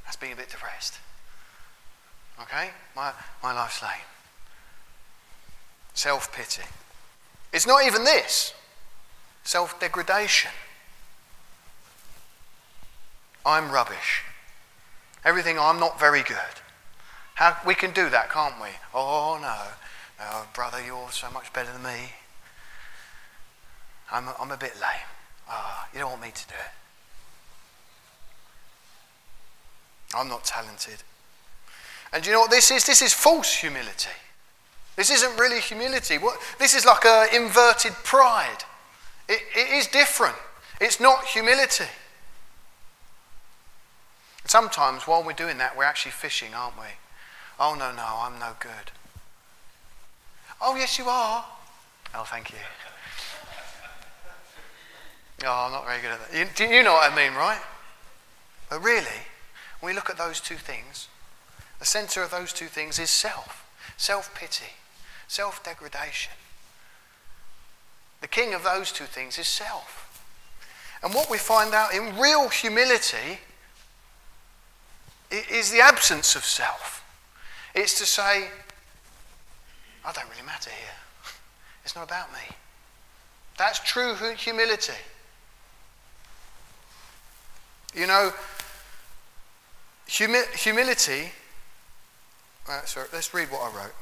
That's 0.04 0.16
being 0.16 0.32
a 0.32 0.36
bit 0.36 0.50
depressed. 0.50 0.98
Okay? 2.40 2.70
My, 2.94 3.12
my 3.42 3.52
life's 3.52 3.82
lame. 3.82 3.90
Self 5.94 6.32
pity. 6.32 6.62
It's 7.52 7.66
not 7.66 7.84
even 7.84 8.04
this 8.04 8.54
self 9.44 9.78
degradation. 9.78 10.50
I'm 13.46 13.70
rubbish. 13.70 14.22
Everything, 15.24 15.58
I'm 15.58 15.78
not 15.78 16.00
very 16.00 16.22
good. 16.22 16.63
How, 17.34 17.56
we 17.66 17.74
can 17.74 17.92
do 17.92 18.08
that, 18.10 18.30
can't 18.30 18.54
we? 18.60 18.68
Oh, 18.94 19.38
no. 19.40 19.56
Brother, 20.54 20.84
you're 20.84 21.10
so 21.10 21.30
much 21.30 21.52
better 21.52 21.72
than 21.72 21.82
me. 21.82 22.12
I'm 24.12 24.28
a, 24.28 24.36
I'm 24.40 24.50
a 24.52 24.56
bit 24.56 24.74
lame. 24.80 25.08
Oh, 25.50 25.84
you 25.92 25.98
don't 25.98 26.10
want 26.10 26.22
me 26.22 26.30
to 26.30 26.48
do 26.48 26.54
it. 26.54 26.70
I'm 30.16 30.28
not 30.28 30.44
talented. 30.44 31.02
And 32.12 32.24
you 32.24 32.32
know 32.32 32.40
what 32.40 32.50
this 32.50 32.70
is? 32.70 32.84
This 32.86 33.02
is 33.02 33.12
false 33.12 33.52
humility. 33.52 34.10
This 34.94 35.10
isn't 35.10 35.36
really 35.38 35.60
humility. 35.60 36.18
What, 36.18 36.38
this 36.60 36.74
is 36.74 36.86
like 36.86 37.04
an 37.04 37.34
inverted 37.34 37.92
pride. 38.04 38.64
It, 39.28 39.40
it 39.56 39.72
is 39.72 39.88
different. 39.88 40.36
It's 40.80 41.00
not 41.00 41.24
humility. 41.24 41.86
Sometimes 44.44 45.02
while 45.02 45.24
we're 45.24 45.32
doing 45.32 45.58
that, 45.58 45.76
we're 45.76 45.82
actually 45.82 46.12
fishing, 46.12 46.54
aren't 46.54 46.78
we? 46.78 46.86
Oh, 47.58 47.74
no, 47.78 47.92
no, 47.92 48.04
I'm 48.04 48.38
no 48.38 48.52
good. 48.58 48.90
Oh, 50.60 50.76
yes, 50.76 50.98
you 50.98 51.04
are. 51.06 51.44
Oh, 52.14 52.24
thank 52.24 52.50
you. 52.50 52.58
Oh, 55.44 55.66
I'm 55.66 55.72
not 55.72 55.86
very 55.86 56.00
good 56.00 56.12
at 56.12 56.30
that. 56.30 56.38
You, 56.38 56.46
do 56.54 56.64
you 56.64 56.82
know 56.82 56.94
what 56.94 57.12
I 57.12 57.14
mean, 57.14 57.34
right? 57.34 57.60
But 58.70 58.82
really, 58.82 59.26
when 59.80 59.92
we 59.92 59.94
look 59.94 60.08
at 60.10 60.16
those 60.16 60.40
two 60.40 60.56
things, 60.56 61.08
the 61.78 61.84
center 61.84 62.22
of 62.22 62.30
those 62.30 62.52
two 62.52 62.66
things 62.66 62.98
is 62.98 63.10
self 63.10 63.64
self 63.96 64.34
pity, 64.34 64.72
self 65.28 65.62
degradation. 65.62 66.32
The 68.20 68.28
king 68.28 68.54
of 68.54 68.64
those 68.64 68.90
two 68.90 69.04
things 69.04 69.38
is 69.38 69.46
self. 69.46 70.00
And 71.02 71.12
what 71.12 71.30
we 71.30 71.36
find 71.36 71.74
out 71.74 71.94
in 71.94 72.18
real 72.18 72.48
humility 72.48 73.40
is 75.30 75.70
the 75.70 75.80
absence 75.80 76.34
of 76.34 76.44
self. 76.44 76.93
It's 77.74 77.98
to 77.98 78.06
say, 78.06 78.48
I 80.04 80.12
don't 80.12 80.28
really 80.30 80.46
matter 80.46 80.70
here. 80.70 80.98
It's 81.84 81.94
not 81.94 82.04
about 82.04 82.32
me. 82.32 82.56
That's 83.58 83.78
true 83.78 84.14
humility. 84.36 84.94
You 87.94 88.06
know, 88.06 88.32
humi- 90.06 90.50
humility. 90.56 91.30
Uh, 92.68 92.82
sorry, 92.84 93.06
let's 93.12 93.34
read 93.34 93.50
what 93.50 93.60
I 93.60 93.76
wrote. 93.76 93.94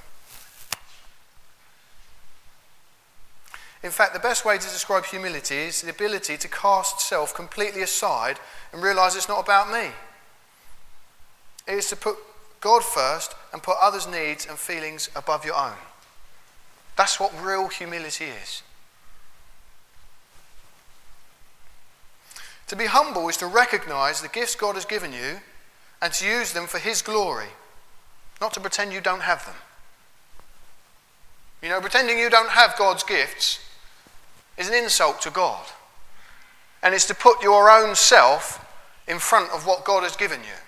In 3.83 3.91
fact, 3.91 4.13
the 4.15 4.21
best 4.21 4.45
way 4.45 4.59
to 4.59 4.69
describe 4.69 5.05
humility 5.07 5.57
is 5.57 5.83
the 5.83 5.91
ability 5.91 6.37
to 6.37 6.49
cast 6.49 7.01
self 7.01 7.35
completely 7.35 7.83
aside 7.83 8.39
and 8.73 8.81
realize 8.81 9.17
it's 9.17 9.29
not 9.29 9.43
about 9.43 9.73
me. 9.73 9.91
It 11.67 11.75
is 11.79 11.89
to 11.89 11.97
put 11.97 12.17
God 12.61 12.85
first 12.85 13.35
and 13.53 13.63
put 13.63 13.77
others' 13.81 14.07
needs 14.07 14.47
and 14.47 14.59
feelings 14.59 15.11
above 15.15 15.45
your 15.45 15.57
own. 15.57 15.77
That's 16.97 17.19
what 17.21 17.33
real 17.43 17.69
humility 17.69 18.27
is. 18.27 18.63
To 22.69 22.77
be 22.77 22.87
humble 22.87 23.29
is 23.29 23.37
to 23.39 23.47
recognize 23.47 24.23
the 24.23 24.29
gifts 24.29 24.55
God 24.55 24.77
has 24.77 24.85
given 24.85 25.13
you 25.13 25.41
and 26.01 26.13
to 26.15 26.27
use 26.27 26.53
them 26.53 26.67
for 26.67 26.79
His 26.79 27.03
glory, 27.03 27.49
not 28.41 28.55
to 28.55 28.61
pretend 28.61 28.93
you 28.93 29.01
don't 29.01 29.23
have 29.23 29.45
them. 29.45 29.57
You 31.63 31.69
know, 31.69 31.81
pretending 31.81 32.19
you 32.19 32.31
don't 32.31 32.51
have 32.51 32.77
God's 32.77 33.05
gifts 33.05 33.61
is 34.59 34.69
an 34.69 34.75
insult 34.75 35.21
to 35.23 35.31
God. 35.31 35.65
And 36.83 36.95
it's 36.95 37.07
to 37.07 37.15
put 37.15 37.43
your 37.43 37.71
own 37.71 37.95
self 37.95 38.59
in 39.07 39.19
front 39.19 39.51
of 39.53 39.67
what 39.67 39.85
God 39.85 40.03
has 40.03 40.17
given 40.17 40.41
you. 40.41 40.59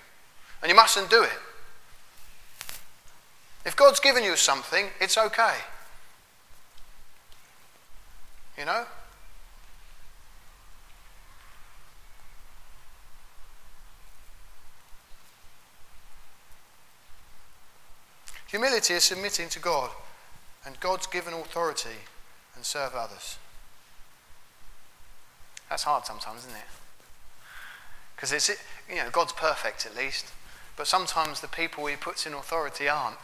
And 0.61 0.69
you 0.69 0.75
mustn't 0.75 1.09
do 1.09 1.23
it. 1.23 1.37
If 3.65 3.75
God's 3.75 3.99
given 3.99 4.23
you 4.23 4.35
something, 4.35 4.87
it's 5.01 5.17
okay. 5.17 5.55
You 8.57 8.65
know? 8.65 8.85
Humility 18.47 18.93
is 18.93 19.03
submitting 19.03 19.49
to 19.49 19.59
God 19.59 19.89
and 20.65 20.79
God's 20.79 21.07
given 21.07 21.33
authority 21.33 21.89
and 22.55 22.63
serve 22.63 22.93
others. 22.95 23.37
That's 25.69 25.83
hard 25.83 26.05
sometimes, 26.05 26.41
isn't 26.41 26.55
it? 26.55 26.63
Because 28.15 28.31
it's, 28.31 28.49
you 28.89 28.95
know, 28.95 29.09
God's 29.11 29.33
perfect 29.33 29.85
at 29.85 29.95
least, 29.95 30.31
but 30.75 30.87
sometimes 30.87 31.41
the 31.41 31.47
people 31.47 31.85
he 31.85 31.95
puts 31.95 32.25
in 32.25 32.33
authority 32.33 32.87
aren't. 32.87 33.17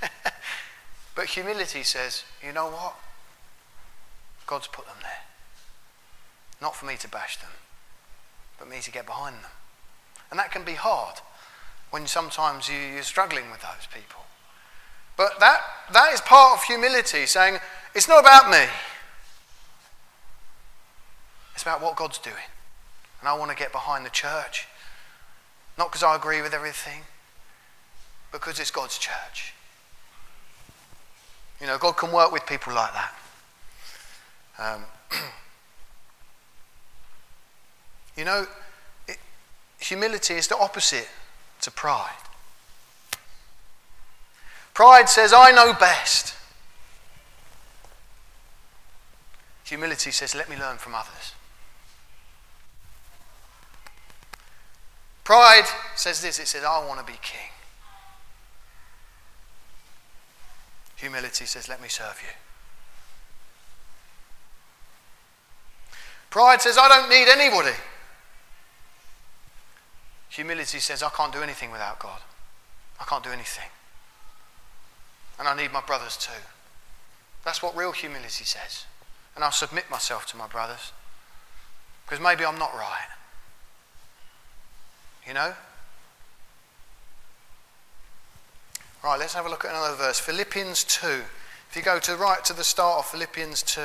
but 1.14 1.26
humility 1.26 1.82
says, 1.82 2.24
you 2.44 2.52
know 2.52 2.66
what? 2.66 2.94
God's 4.46 4.66
put 4.66 4.86
them 4.86 4.96
there. 5.02 5.22
Not 6.60 6.76
for 6.76 6.86
me 6.86 6.96
to 6.96 7.08
bash 7.08 7.36
them, 7.38 7.50
but 8.58 8.68
me 8.68 8.80
to 8.80 8.90
get 8.90 9.06
behind 9.06 9.36
them. 9.36 9.50
And 10.30 10.38
that 10.38 10.52
can 10.52 10.64
be 10.64 10.74
hard 10.74 11.20
when 11.90 12.06
sometimes 12.06 12.68
you, 12.68 12.76
you're 12.76 13.02
struggling 13.02 13.50
with 13.50 13.62
those 13.62 13.86
people. 13.92 14.22
But 15.16 15.38
that, 15.40 15.60
that 15.92 16.12
is 16.12 16.20
part 16.20 16.58
of 16.58 16.64
humility, 16.64 17.26
saying, 17.26 17.58
it's 17.94 18.08
not 18.08 18.20
about 18.20 18.50
me. 18.50 18.66
It's 21.54 21.62
about 21.62 21.80
what 21.80 21.96
God's 21.96 22.18
doing. 22.18 22.34
And 23.20 23.28
I 23.28 23.34
want 23.34 23.50
to 23.50 23.56
get 23.56 23.70
behind 23.70 24.04
the 24.04 24.10
church. 24.10 24.66
Not 25.76 25.90
because 25.90 26.02
I 26.02 26.14
agree 26.14 26.40
with 26.40 26.54
everything, 26.54 27.02
because 28.30 28.60
it's 28.60 28.70
God's 28.70 28.98
church. 28.98 29.54
You 31.60 31.66
know, 31.66 31.78
God 31.78 31.96
can 31.96 32.12
work 32.12 32.32
with 32.32 32.46
people 32.46 32.74
like 32.74 32.92
that. 32.92 33.14
Um, 34.58 34.84
you 38.16 38.24
know, 38.24 38.46
it, 39.08 39.18
humility 39.78 40.34
is 40.34 40.48
the 40.48 40.56
opposite 40.56 41.08
to 41.62 41.70
pride. 41.70 42.10
Pride 44.74 45.08
says, 45.08 45.32
I 45.32 45.52
know 45.52 45.72
best. 45.72 46.34
Humility 49.64 50.10
says, 50.10 50.34
let 50.34 50.50
me 50.50 50.56
learn 50.56 50.76
from 50.76 50.94
others. 50.94 51.32
Pride 55.24 55.66
says 55.96 56.20
this 56.20 56.38
it 56.38 56.46
says, 56.46 56.64
I 56.64 56.86
want 56.86 57.00
to 57.00 57.06
be 57.06 57.18
king. 57.22 57.50
Humility 60.96 61.46
says, 61.46 61.68
let 61.68 61.82
me 61.82 61.88
serve 61.88 62.20
you. 62.22 62.32
Pride 66.30 66.60
says, 66.60 66.76
I 66.78 66.88
don't 66.88 67.08
need 67.08 67.28
anybody. 67.28 67.76
Humility 70.30 70.78
says, 70.78 71.02
I 71.02 71.08
can't 71.10 71.32
do 71.32 71.42
anything 71.42 71.70
without 71.70 71.98
God. 71.98 72.20
I 73.00 73.04
can't 73.04 73.22
do 73.22 73.30
anything. 73.30 73.68
And 75.38 75.48
I 75.48 75.56
need 75.56 75.72
my 75.72 75.80
brothers 75.80 76.16
too. 76.16 76.32
That's 77.44 77.62
what 77.62 77.76
real 77.76 77.92
humility 77.92 78.44
says. 78.44 78.86
And 79.34 79.44
I'll 79.44 79.52
submit 79.52 79.90
myself 79.90 80.26
to 80.26 80.36
my 80.36 80.46
brothers. 80.46 80.92
Because 82.04 82.22
maybe 82.22 82.44
I'm 82.44 82.58
not 82.58 82.74
right. 82.74 83.08
You 85.26 85.34
know? 85.34 85.54
Right, 89.02 89.18
let's 89.18 89.34
have 89.34 89.46
a 89.46 89.48
look 89.48 89.64
at 89.64 89.70
another 89.70 89.96
verse. 89.96 90.18
Philippians 90.18 90.84
2. 90.84 91.06
If 91.06 91.76
you 91.76 91.82
go 91.82 91.98
to 91.98 92.16
right 92.16 92.44
to 92.44 92.52
the 92.52 92.64
start 92.64 93.00
of 93.00 93.06
Philippians 93.06 93.62
2, 93.62 93.80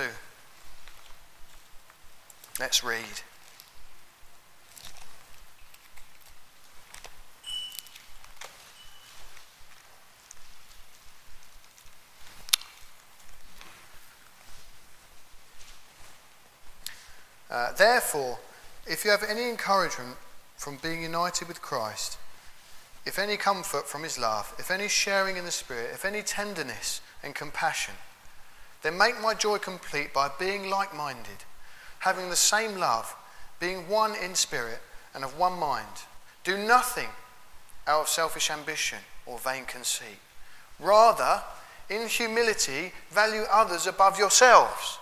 let's 2.60 2.84
read. 2.84 3.04
Uh, 17.49 17.73
therefore, 17.73 18.39
if 18.86 19.04
you 19.04 19.12
have 19.12 19.23
any 19.23 19.49
encouragement 19.49 20.15
from 20.60 20.76
being 20.76 21.02
united 21.02 21.48
with 21.48 21.62
Christ, 21.62 22.17
if 23.06 23.17
any 23.17 23.38
comfort 23.38 23.88
from 23.88 24.04
his 24.04 24.19
love, 24.19 24.54
if 24.60 24.69
any 24.69 24.89
sharing 24.89 25.38
in 25.38 25.45
the 25.45 25.52
Spirit, 25.52 25.91
if 25.93 26.04
any 26.04 26.22
tenderness 26.22 27.00
and 27.24 27.34
compassion, 27.34 27.93
then 28.82 28.98
make 28.98 29.22
my 29.22 29.34
joy 29.34 29.58
complete 29.58 30.13
by 30.13 30.30
being 30.38 30.69
like 30.69 30.93
minded, 30.93 31.45
having 32.00 32.30
the 32.30 32.36
same 32.36 32.78
love, 32.78 33.15
being 33.62 33.88
one 33.88 34.13
in 34.22 34.36
spirit 34.36 34.82
and 35.15 35.24
of 35.24 35.39
one 35.39 35.58
mind. 35.58 36.04
Do 36.43 36.58
nothing 36.58 37.08
out 37.88 38.02
of 38.02 38.10
selfish 38.10 38.52
ambition 38.52 39.00
or 39.26 39.39
vain 39.39 39.63
conceit. 39.63 40.19
Rather, 40.78 41.41
in 41.89 42.10
humility, 42.10 42.91
value 43.10 43.43
others 43.50 43.88
above 43.88 44.19
yourselves 44.19 44.98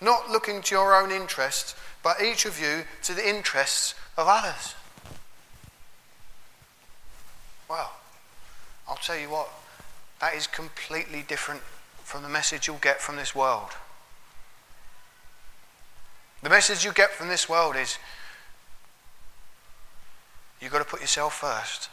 not 0.00 0.30
looking 0.30 0.62
to 0.62 0.74
your 0.74 0.94
own 0.94 1.10
interests, 1.10 1.74
but 2.02 2.22
each 2.22 2.44
of 2.46 2.60
you 2.60 2.84
to 3.02 3.14
the 3.14 3.28
interests 3.28 3.94
of 4.16 4.26
others. 4.28 4.74
Well, 7.68 7.92
I'll 8.88 8.96
tell 8.96 9.18
you 9.18 9.28
what, 9.28 9.50
that 10.20 10.34
is 10.34 10.46
completely 10.46 11.22
different 11.26 11.60
from 12.02 12.22
the 12.22 12.28
message 12.28 12.66
you'll 12.66 12.78
get 12.78 13.00
from 13.00 13.16
this 13.16 13.34
world. 13.34 13.70
The 16.42 16.48
message 16.48 16.84
you 16.84 16.92
get 16.92 17.10
from 17.10 17.28
this 17.28 17.48
world 17.48 17.76
is 17.76 17.98
you've 20.60 20.72
got 20.72 20.78
to 20.78 20.84
put 20.84 21.00
yourself 21.00 21.34
first. 21.34 21.90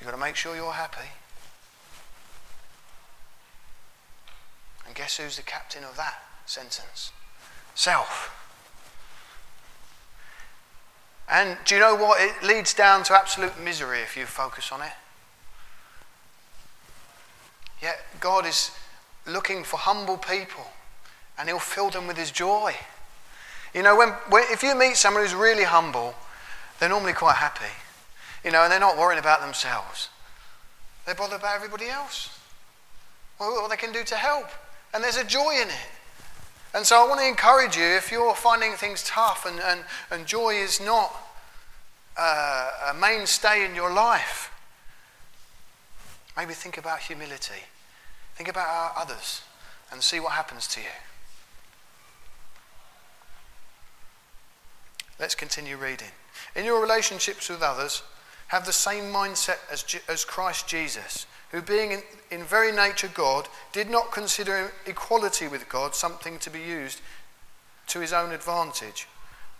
You've 0.00 0.10
got 0.10 0.16
to 0.16 0.20
make 0.20 0.34
sure 0.34 0.56
you're 0.56 0.72
happy. 0.72 1.08
And 4.86 4.94
guess 4.94 5.16
who's 5.16 5.36
the 5.36 5.42
captain 5.42 5.84
of 5.84 5.96
that 5.96 6.22
sentence? 6.46 7.12
Self. 7.74 8.38
And 11.28 11.56
do 11.64 11.74
you 11.74 11.80
know 11.80 11.94
what? 11.94 12.20
It 12.20 12.46
leads 12.46 12.74
down 12.74 13.04
to 13.04 13.14
absolute 13.14 13.58
misery 13.58 14.00
if 14.00 14.16
you 14.16 14.26
focus 14.26 14.70
on 14.70 14.82
it. 14.82 14.92
Yet 17.80 17.98
God 18.20 18.46
is 18.46 18.70
looking 19.26 19.64
for 19.64 19.78
humble 19.78 20.16
people 20.16 20.66
and 21.38 21.48
He'll 21.48 21.58
fill 21.58 21.90
them 21.90 22.06
with 22.06 22.16
His 22.16 22.30
joy. 22.30 22.74
You 23.74 23.82
know, 23.82 23.96
when, 23.96 24.10
when, 24.28 24.44
if 24.50 24.62
you 24.62 24.74
meet 24.74 24.96
someone 24.96 25.22
who's 25.22 25.34
really 25.34 25.64
humble, 25.64 26.14
they're 26.78 26.88
normally 26.88 27.14
quite 27.14 27.36
happy. 27.36 27.72
You 28.44 28.50
know, 28.50 28.62
and 28.62 28.72
they're 28.72 28.80
not 28.80 28.98
worrying 28.98 29.18
about 29.18 29.40
themselves. 29.40 30.08
They're 31.06 31.14
bothered 31.14 31.40
about 31.40 31.56
everybody 31.56 31.88
else. 31.88 32.38
Well, 33.38 33.62
what 33.62 33.70
they 33.70 33.76
can 33.76 33.92
do 33.92 34.04
to 34.04 34.16
help. 34.16 34.48
And 34.94 35.02
there's 35.02 35.16
a 35.16 35.24
joy 35.24 35.54
in 35.60 35.68
it. 35.68 35.88
And 36.74 36.86
so 36.86 37.04
I 37.04 37.08
want 37.08 37.20
to 37.20 37.26
encourage 37.26 37.76
you 37.76 37.84
if 37.84 38.10
you're 38.10 38.34
finding 38.34 38.72
things 38.72 39.02
tough 39.04 39.46
and, 39.46 39.60
and, 39.60 39.80
and 40.10 40.26
joy 40.26 40.54
is 40.54 40.80
not 40.80 41.14
uh, 42.16 42.70
a 42.90 42.94
mainstay 42.94 43.64
in 43.64 43.74
your 43.74 43.92
life, 43.92 44.50
maybe 46.36 46.54
think 46.54 46.78
about 46.78 47.00
humility. 47.00 47.64
Think 48.36 48.48
about 48.48 48.92
others 48.96 49.42
and 49.90 50.02
see 50.02 50.18
what 50.18 50.32
happens 50.32 50.66
to 50.68 50.80
you. 50.80 50.86
Let's 55.20 55.34
continue 55.34 55.76
reading. 55.76 56.08
In 56.56 56.64
your 56.64 56.80
relationships 56.80 57.48
with 57.48 57.62
others, 57.62 58.02
have 58.48 58.66
the 58.66 58.72
same 58.72 59.04
mindset 59.04 59.58
as, 59.70 59.84
as 60.08 60.24
Christ 60.24 60.66
Jesus 60.66 61.26
who, 61.52 61.62
being 61.62 61.92
in, 61.92 62.02
in 62.30 62.42
very 62.42 62.72
nature 62.72 63.10
God, 63.12 63.46
did 63.72 63.88
not 63.88 64.10
consider 64.10 64.72
equality 64.86 65.46
with 65.46 65.68
God 65.68 65.94
something 65.94 66.38
to 66.40 66.50
be 66.50 66.60
used 66.60 67.00
to 67.88 68.00
his 68.00 68.12
own 68.12 68.32
advantage. 68.32 69.06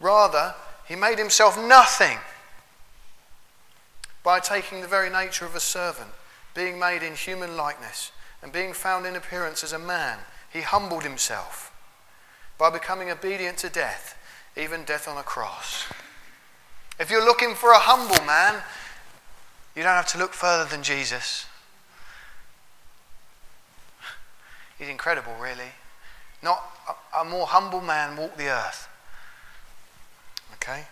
Rather, 0.00 0.54
he 0.88 0.96
made 0.96 1.18
himself 1.18 1.56
nothing 1.56 2.18
by 4.22 4.40
taking 4.40 4.80
the 4.80 4.88
very 4.88 5.10
nature 5.10 5.44
of 5.44 5.54
a 5.54 5.60
servant, 5.60 6.10
being 6.54 6.78
made 6.78 7.02
in 7.02 7.14
human 7.14 7.56
likeness, 7.56 8.10
and 8.42 8.52
being 8.52 8.72
found 8.72 9.06
in 9.06 9.16
appearance 9.16 9.62
as 9.62 9.72
a 9.72 9.78
man. 9.78 10.18
He 10.50 10.62
humbled 10.62 11.02
himself 11.02 11.72
by 12.58 12.70
becoming 12.70 13.10
obedient 13.10 13.58
to 13.58 13.68
death, 13.68 14.16
even 14.56 14.84
death 14.84 15.08
on 15.08 15.18
a 15.18 15.22
cross. 15.22 15.84
If 16.98 17.10
you're 17.10 17.24
looking 17.24 17.54
for 17.54 17.72
a 17.72 17.78
humble 17.78 18.24
man, 18.24 18.62
you 19.74 19.82
don't 19.82 19.92
have 19.92 20.06
to 20.08 20.18
look 20.18 20.34
further 20.34 20.68
than 20.68 20.82
Jesus. 20.82 21.46
He's 24.82 24.90
incredible, 24.90 25.32
really. 25.40 25.70
Not 26.42 26.60
a, 27.14 27.20
a 27.20 27.24
more 27.24 27.46
humble 27.46 27.80
man 27.80 28.16
walked 28.16 28.36
the 28.36 28.48
earth. 28.48 28.88
Okay? 30.54 30.82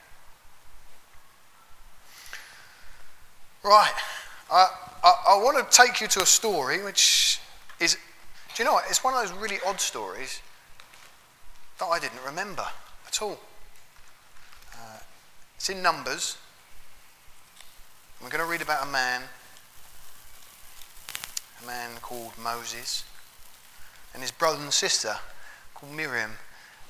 Right. 3.64 3.92
I, 4.48 4.68
I, 5.02 5.14
I 5.30 5.42
want 5.42 5.58
to 5.58 5.76
take 5.76 6.00
you 6.00 6.06
to 6.06 6.22
a 6.22 6.26
story 6.26 6.84
which 6.84 7.40
is, 7.80 7.96
do 8.54 8.62
you 8.62 8.64
know 8.64 8.74
what? 8.74 8.84
It's 8.88 9.02
one 9.02 9.12
of 9.12 9.28
those 9.28 9.36
really 9.36 9.58
odd 9.66 9.80
stories 9.80 10.40
that 11.80 11.86
I 11.86 11.98
didn't 11.98 12.24
remember 12.24 12.66
at 13.08 13.20
all. 13.20 13.40
Uh, 14.72 14.98
it's 15.56 15.68
in 15.68 15.82
Numbers. 15.82 16.36
We're 18.22 18.30
going 18.30 18.44
to 18.44 18.48
read 18.48 18.62
about 18.62 18.86
a 18.86 18.90
man, 18.90 19.22
a 21.60 21.66
man 21.66 21.90
called 22.00 22.32
Moses, 22.40 23.02
and 24.12 24.22
his 24.22 24.30
brother 24.30 24.62
and 24.62 24.72
sister 24.72 25.16
called 25.74 25.92
Miriam 25.92 26.32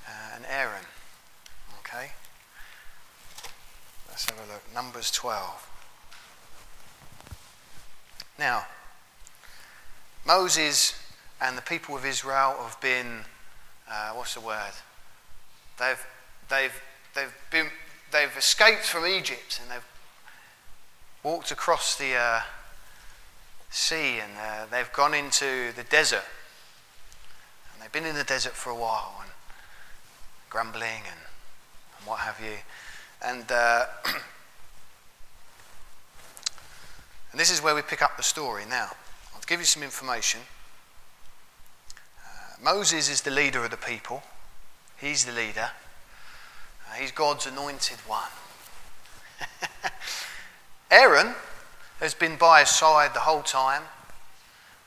uh, 0.06 0.36
and 0.36 0.44
Aaron. 0.48 0.84
Okay? 1.80 2.12
Let's 4.08 4.28
have 4.28 4.38
a 4.38 4.52
look. 4.52 4.62
Numbers 4.74 5.10
12. 5.10 5.68
Now, 8.38 8.66
Moses 10.26 10.94
and 11.40 11.56
the 11.56 11.62
people 11.62 11.96
of 11.96 12.04
Israel 12.04 12.56
have 12.62 12.80
been, 12.80 13.24
uh, 13.90 14.10
what's 14.12 14.34
the 14.34 14.40
word? 14.40 14.72
They've, 15.78 16.06
they've, 16.48 16.82
they've, 17.14 17.34
been, 17.50 17.66
they've 18.12 18.36
escaped 18.36 18.84
from 18.84 19.06
Egypt 19.06 19.60
and 19.62 19.70
they've 19.70 19.86
walked 21.22 21.50
across 21.50 21.96
the 21.96 22.14
uh, 22.14 22.40
sea 23.70 24.18
and 24.18 24.32
uh, 24.38 24.66
they've 24.70 24.92
gone 24.92 25.14
into 25.14 25.72
the 25.76 25.84
desert. 25.84 26.24
And 27.80 27.86
they've 27.86 27.92
been 27.92 28.04
in 28.04 28.14
the 28.14 28.24
desert 28.24 28.52
for 28.52 28.68
a 28.68 28.74
while 28.74 29.14
and 29.22 29.30
grumbling 30.50 31.00
and, 31.06 31.18
and 31.98 32.06
what 32.06 32.18
have 32.20 32.38
you. 32.38 32.58
And, 33.24 33.50
uh, 33.50 33.86
and 37.32 37.40
this 37.40 37.50
is 37.50 37.62
where 37.62 37.74
we 37.74 37.80
pick 37.80 38.02
up 38.02 38.18
the 38.18 38.22
story 38.22 38.64
now. 38.68 38.90
I'll 39.34 39.40
give 39.46 39.60
you 39.60 39.64
some 39.64 39.82
information. 39.82 40.42
Uh, 42.22 42.62
Moses 42.62 43.08
is 43.08 43.22
the 43.22 43.30
leader 43.30 43.64
of 43.64 43.70
the 43.70 43.78
people, 43.78 44.22
he's 45.00 45.24
the 45.24 45.32
leader, 45.32 45.70
uh, 46.86 46.94
he's 46.98 47.12
God's 47.12 47.46
anointed 47.46 47.96
one. 48.06 48.28
Aaron 50.90 51.34
has 51.98 52.12
been 52.12 52.36
by 52.36 52.60
his 52.60 52.68
side 52.68 53.14
the 53.14 53.20
whole 53.20 53.42
time, 53.42 53.84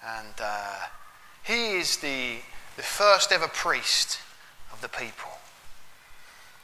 and 0.05 0.33
uh, 0.39 0.75
he 1.41 1.77
is 1.77 1.97
the, 1.97 2.37
the 2.75 2.83
first 2.83 3.31
ever 3.31 3.47
priest 3.47 4.19
of 4.71 4.81
the 4.81 4.89
people. 4.89 5.31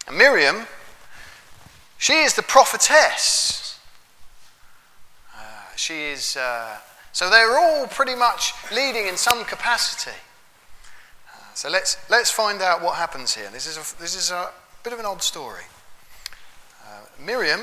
And 0.08 0.18
Miriam, 0.18 0.68
she 1.98 2.14
is 2.14 2.34
the 2.34 2.42
prophetess. 2.42 3.80
Uh, 5.36 5.40
she 5.76 6.02
is, 6.04 6.36
uh, 6.36 6.78
so 7.12 7.30
they're 7.30 7.58
all 7.58 7.88
pretty 7.88 8.16
much 8.16 8.54
leading 8.74 9.08
in 9.08 9.18
some 9.18 9.46
capacity. 9.46 10.18
Uh, 11.28 11.54
so 11.54 11.70
let's, 11.70 11.98
let's 12.10 12.32
find 12.32 12.62
out 12.62 12.82
what 12.82 12.96
happens 12.96 13.36
here. 13.36 13.50
This 13.52 13.68
is 13.68 13.78
a, 13.78 14.02
this 14.02 14.16
is 14.16 14.32
a 14.32 14.50
bit 14.84 14.94
of 14.94 15.00
an 15.00 15.06
odd 15.06 15.22
story. 15.22 15.64
Uh, 16.84 17.02
Miriam 17.24 17.62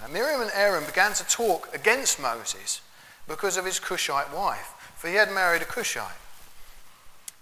now, 0.00 0.08
Miriam 0.08 0.40
and 0.40 0.50
Aaron 0.54 0.84
began 0.84 1.12
to 1.14 1.24
talk 1.26 1.74
against 1.74 2.20
Moses 2.20 2.80
because 3.26 3.56
of 3.56 3.64
his 3.64 3.80
Cushite 3.80 4.32
wife, 4.32 4.74
for 4.96 5.08
he 5.08 5.14
had 5.14 5.32
married 5.32 5.62
a 5.62 5.64
Cushite. 5.64 6.16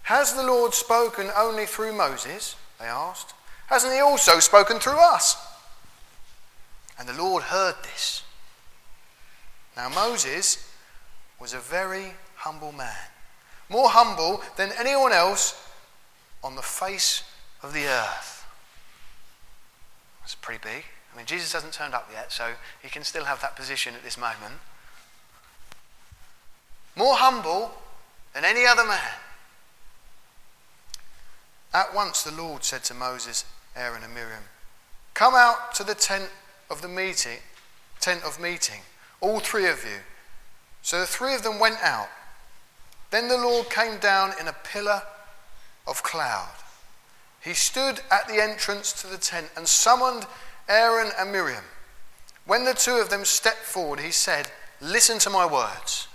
Has 0.07 0.33
the 0.33 0.43
Lord 0.43 0.73
spoken 0.73 1.29
only 1.35 1.65
through 1.65 1.91
Moses? 1.91 2.55
They 2.79 2.85
asked. 2.85 3.33
Hasn't 3.67 3.91
he 3.91 3.99
also 3.99 4.39
spoken 4.39 4.79
through 4.79 4.97
us? 4.97 5.35
And 6.97 7.09
the 7.09 7.21
Lord 7.21 7.43
heard 7.43 7.75
this. 7.83 8.23
Now, 9.75 9.89
Moses 9.89 10.71
was 11.41 11.53
a 11.53 11.59
very 11.59 12.13
humble 12.35 12.71
man, 12.71 13.09
more 13.67 13.89
humble 13.89 14.41
than 14.55 14.71
anyone 14.79 15.11
else 15.11 15.61
on 16.41 16.55
the 16.55 16.61
face 16.61 17.23
of 17.61 17.73
the 17.73 17.87
earth. 17.87 18.45
That's 20.21 20.35
pretty 20.35 20.61
big. 20.63 20.85
I 21.13 21.17
mean, 21.17 21.25
Jesus 21.25 21.51
hasn't 21.51 21.73
turned 21.73 21.93
up 21.93 22.09
yet, 22.13 22.31
so 22.31 22.53
he 22.81 22.87
can 22.87 23.03
still 23.03 23.25
have 23.25 23.41
that 23.41 23.57
position 23.57 23.93
at 23.93 24.05
this 24.05 24.17
moment. 24.17 24.61
More 26.95 27.17
humble 27.17 27.73
than 28.33 28.45
any 28.45 28.65
other 28.65 28.85
man. 28.85 29.11
At 31.73 31.93
once 31.93 32.23
the 32.23 32.31
Lord 32.31 32.63
said 32.63 32.83
to 32.85 32.93
Moses, 32.93 33.45
Aaron, 33.75 34.03
and 34.03 34.13
Miriam, 34.13 34.43
Come 35.13 35.35
out 35.35 35.73
to 35.75 35.83
the 35.83 35.95
tent 35.95 36.29
of 36.69 36.81
the 36.81 36.87
meeting, 36.87 37.39
tent 37.99 38.23
of 38.23 38.39
meeting, 38.39 38.81
all 39.21 39.39
three 39.39 39.67
of 39.67 39.83
you. 39.83 39.99
So 40.81 40.99
the 40.99 41.07
three 41.07 41.35
of 41.35 41.43
them 41.43 41.59
went 41.59 41.77
out. 41.81 42.09
Then 43.09 43.27
the 43.27 43.37
Lord 43.37 43.69
came 43.69 43.97
down 43.97 44.33
in 44.39 44.47
a 44.47 44.55
pillar 44.63 45.01
of 45.87 46.03
cloud. 46.03 46.49
He 47.41 47.53
stood 47.53 48.01
at 48.11 48.27
the 48.27 48.41
entrance 48.41 48.93
to 49.01 49.07
the 49.07 49.17
tent 49.17 49.47
and 49.55 49.67
summoned 49.67 50.25
Aaron 50.67 51.11
and 51.17 51.31
Miriam. 51.31 51.63
When 52.45 52.65
the 52.65 52.73
two 52.73 52.95
of 52.95 53.09
them 53.09 53.25
stepped 53.25 53.63
forward, 53.63 53.99
he 53.99 54.11
said, 54.11 54.51
Listen 54.81 55.19
to 55.19 55.29
my 55.29 55.45
words. 55.45 56.07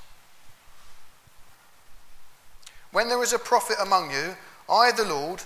When 2.92 3.08
there 3.08 3.22
is 3.22 3.32
a 3.32 3.38
prophet 3.38 3.76
among 3.80 4.10
you, 4.10 4.36
I, 4.68 4.92
the 4.92 5.04
Lord, 5.04 5.42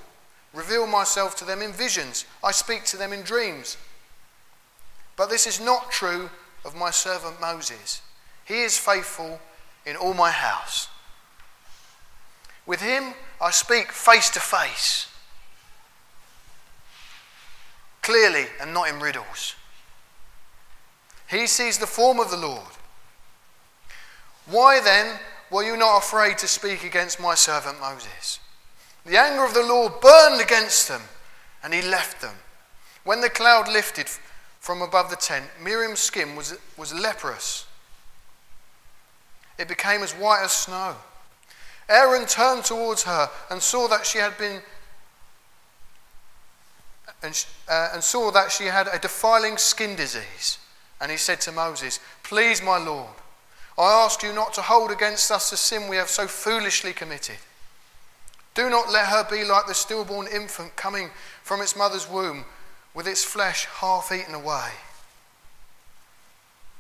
reveal 0.53 0.87
myself 0.87 1.37
to 1.37 1.45
them 1.45 1.63
in 1.63 1.73
visions. 1.73 2.25
I 2.43 2.53
speak 2.53 2.85
to 2.87 2.97
them 2.97 3.13
in 3.13 3.23
dreams. 3.23 3.77
But 5.17 5.31
this 5.31 5.47
is 5.47 5.61
not 5.61 5.91
true 5.91 6.31
of 6.65 6.77
my 6.77 6.91
servant 6.91 7.41
Moses. 7.41 8.03
He 8.45 8.63
is 8.63 8.79
faithful 8.79 9.41
in 9.85 9.97
all 9.97 10.15
my 10.15 10.31
house. 10.31 10.89
With 12.67 12.81
him 12.81 13.15
I 13.41 13.51
speak 13.51 13.93
face 13.93 14.31
to 14.31 14.41
face 14.41 15.09
clearly 18.07 18.47
and 18.61 18.73
not 18.73 18.89
in 18.89 19.01
riddles. 19.01 19.57
He 21.29 21.49
sees 21.49 21.79
the 21.79 21.89
form 21.89 22.21
of 22.21 22.31
the 22.31 22.37
Lord. 22.37 22.73
Why 24.47 24.81
then 24.81 25.19
were 25.51 25.65
you 25.65 25.77
not 25.77 25.99
afraid 25.99 26.39
to 26.39 26.47
speak 26.47 26.85
against 26.85 27.19
my 27.19 27.35
servant 27.35 27.81
Moses? 27.81 28.39
The 29.07 29.19
anger 29.19 29.45
of 29.45 29.55
the 29.55 29.63
Lord 29.63 30.01
burned 30.01 30.41
against 30.41 30.89
them, 30.89 31.03
and 31.63 31.73
he 31.73 31.81
left 31.81 32.21
them. 32.21 32.35
When 33.05 33.21
the 33.21 33.31
cloud 33.31 33.69
lifted 33.69 34.09
from 34.59 34.83
above 34.83 35.11
the 35.11 35.17
tent, 35.17 35.47
Miriam's 35.63 36.01
skin 36.01 36.35
was, 36.35 36.59
was 36.77 36.93
leprous. 36.93 37.67
It 39.59 39.69
became 39.69 40.03
as 40.03 40.13
white 40.13 40.43
as 40.43 40.51
snow. 40.51 40.97
Aaron 41.89 42.27
turned 42.27 42.65
towards 42.65 43.05
her 43.05 43.31
and 43.49 43.63
saw 43.63 43.87
that 43.89 44.05
she 44.05 44.19
had 44.19 44.37
been 44.37 44.61
and, 47.23 47.47
uh, 47.69 47.91
and 47.95 48.03
saw 48.03 48.31
that 48.31 48.53
she 48.53 48.65
had 48.65 48.89
a 48.93 48.99
defiling 48.99 49.57
skin 49.57 49.97
disease. 49.97 50.59
And 51.01 51.11
he 51.11 51.17
said 51.17 51.41
to 51.43 51.53
Moses, 51.53 52.01
Please, 52.23 52.63
my 52.63 52.79
Lord, 52.79 53.15
I 53.79 54.05
ask 54.05 54.23
you 54.23 54.33
not 54.33 54.53
to 54.55 54.63
hold 54.63 54.91
against 54.91 55.31
us 55.31 55.51
the 55.51 55.57
sin 55.57 55.89
we 55.89 55.97
have 55.97 56.09
so 56.09 56.27
foolishly 56.27 56.93
committed. 56.93 57.37
Do 58.57 58.71
not 58.71 58.91
let 58.91 59.07
her 59.09 59.25
be 59.31 59.45
like 59.45 59.67
the 59.67 59.75
stillborn 59.75 60.27
infant 60.27 60.75
coming 60.77 61.11
from 61.43 61.61
its 61.61 61.77
mother's 61.77 62.09
womb 62.09 62.47
with 62.95 63.07
its 63.07 63.23
flesh 63.23 63.67
half 63.67 64.11
eaten 64.11 64.35
away. 64.35 64.71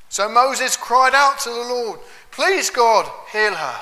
So 0.09 0.27
Moses 0.29 0.77
cried 0.77 1.15
out 1.15 1.39
to 1.41 1.51
the 1.51 1.57
Lord, 1.57 2.01
Please, 2.31 2.71
God, 2.71 3.05
heal 3.31 3.55
her. 3.55 3.81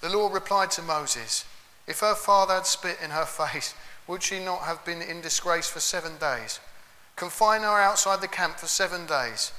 The 0.00 0.10
Lord 0.10 0.32
replied 0.32 0.70
to 0.72 0.82
Moses, 0.82 1.44
if 1.88 1.98
her 1.98 2.14
father 2.14 2.54
had 2.54 2.66
spit 2.66 2.98
in 3.02 3.10
her 3.10 3.24
face, 3.24 3.74
would 4.06 4.22
she 4.22 4.44
not 4.44 4.62
have 4.62 4.84
been 4.84 5.02
in 5.02 5.20
disgrace 5.20 5.68
for 5.68 5.80
seven 5.80 6.12
days? 6.18 6.60
Confine 7.16 7.62
her 7.62 7.80
outside 7.80 8.20
the 8.20 8.28
camp 8.28 8.58
for 8.58 8.66
seven 8.66 9.06
days. 9.06 9.52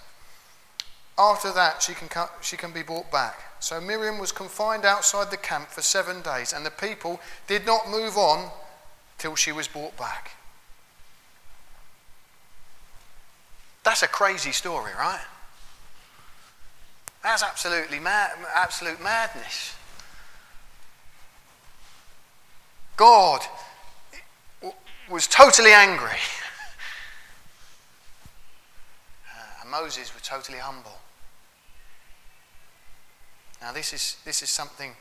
After 1.18 1.52
that, 1.54 1.82
she 1.82 1.94
can, 1.94 2.08
come, 2.08 2.30
she 2.42 2.58
can 2.58 2.72
be 2.72 2.82
brought 2.82 3.12
back. 3.12 3.40
So 3.60 3.80
Miriam 3.80 4.18
was 4.18 4.32
confined 4.32 4.84
outside 4.84 5.32
the 5.32 5.38
camp 5.38 5.70
for 5.70 5.82
seven 5.82 6.22
days, 6.22 6.54
and 6.54 6.66
the 6.66 6.72
people 6.72 7.20
did 7.48 7.66
not 7.66 7.90
move 7.90 8.18
on 8.18 8.50
till 9.18 9.36
she 9.36 9.52
was 9.52 9.68
brought 9.68 9.96
back. 9.98 10.32
That's 13.84 14.02
a 14.02 14.08
crazy 14.08 14.52
story, 14.52 14.92
right? 14.98 15.24
That's 17.22 17.44
absolutely 17.44 18.00
mad, 18.00 18.32
absolute 18.54 19.02
madness. 19.02 19.76
God 22.98 23.42
was 25.10 25.28
totally 25.28 25.72
angry. 25.72 26.20
and 29.62 29.70
uh, 29.74 29.82
Moses 29.82 30.14
was 30.14 30.24
totally 30.24 30.60
humble. 30.60 30.98
Now, 33.64 33.72
this 33.72 33.94
is, 33.94 34.18
this 34.26 34.44
is 34.44 34.50
something 34.50 34.92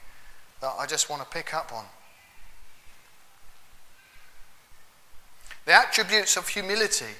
that 0.60 0.72
I 0.78 0.86
just 0.86 1.10
want 1.10 1.20
to 1.20 1.28
pick 1.28 1.52
up 1.52 1.72
on. 1.72 1.84
The 5.66 5.72
attributes 5.72 6.36
of 6.36 6.46
humility 6.46 7.16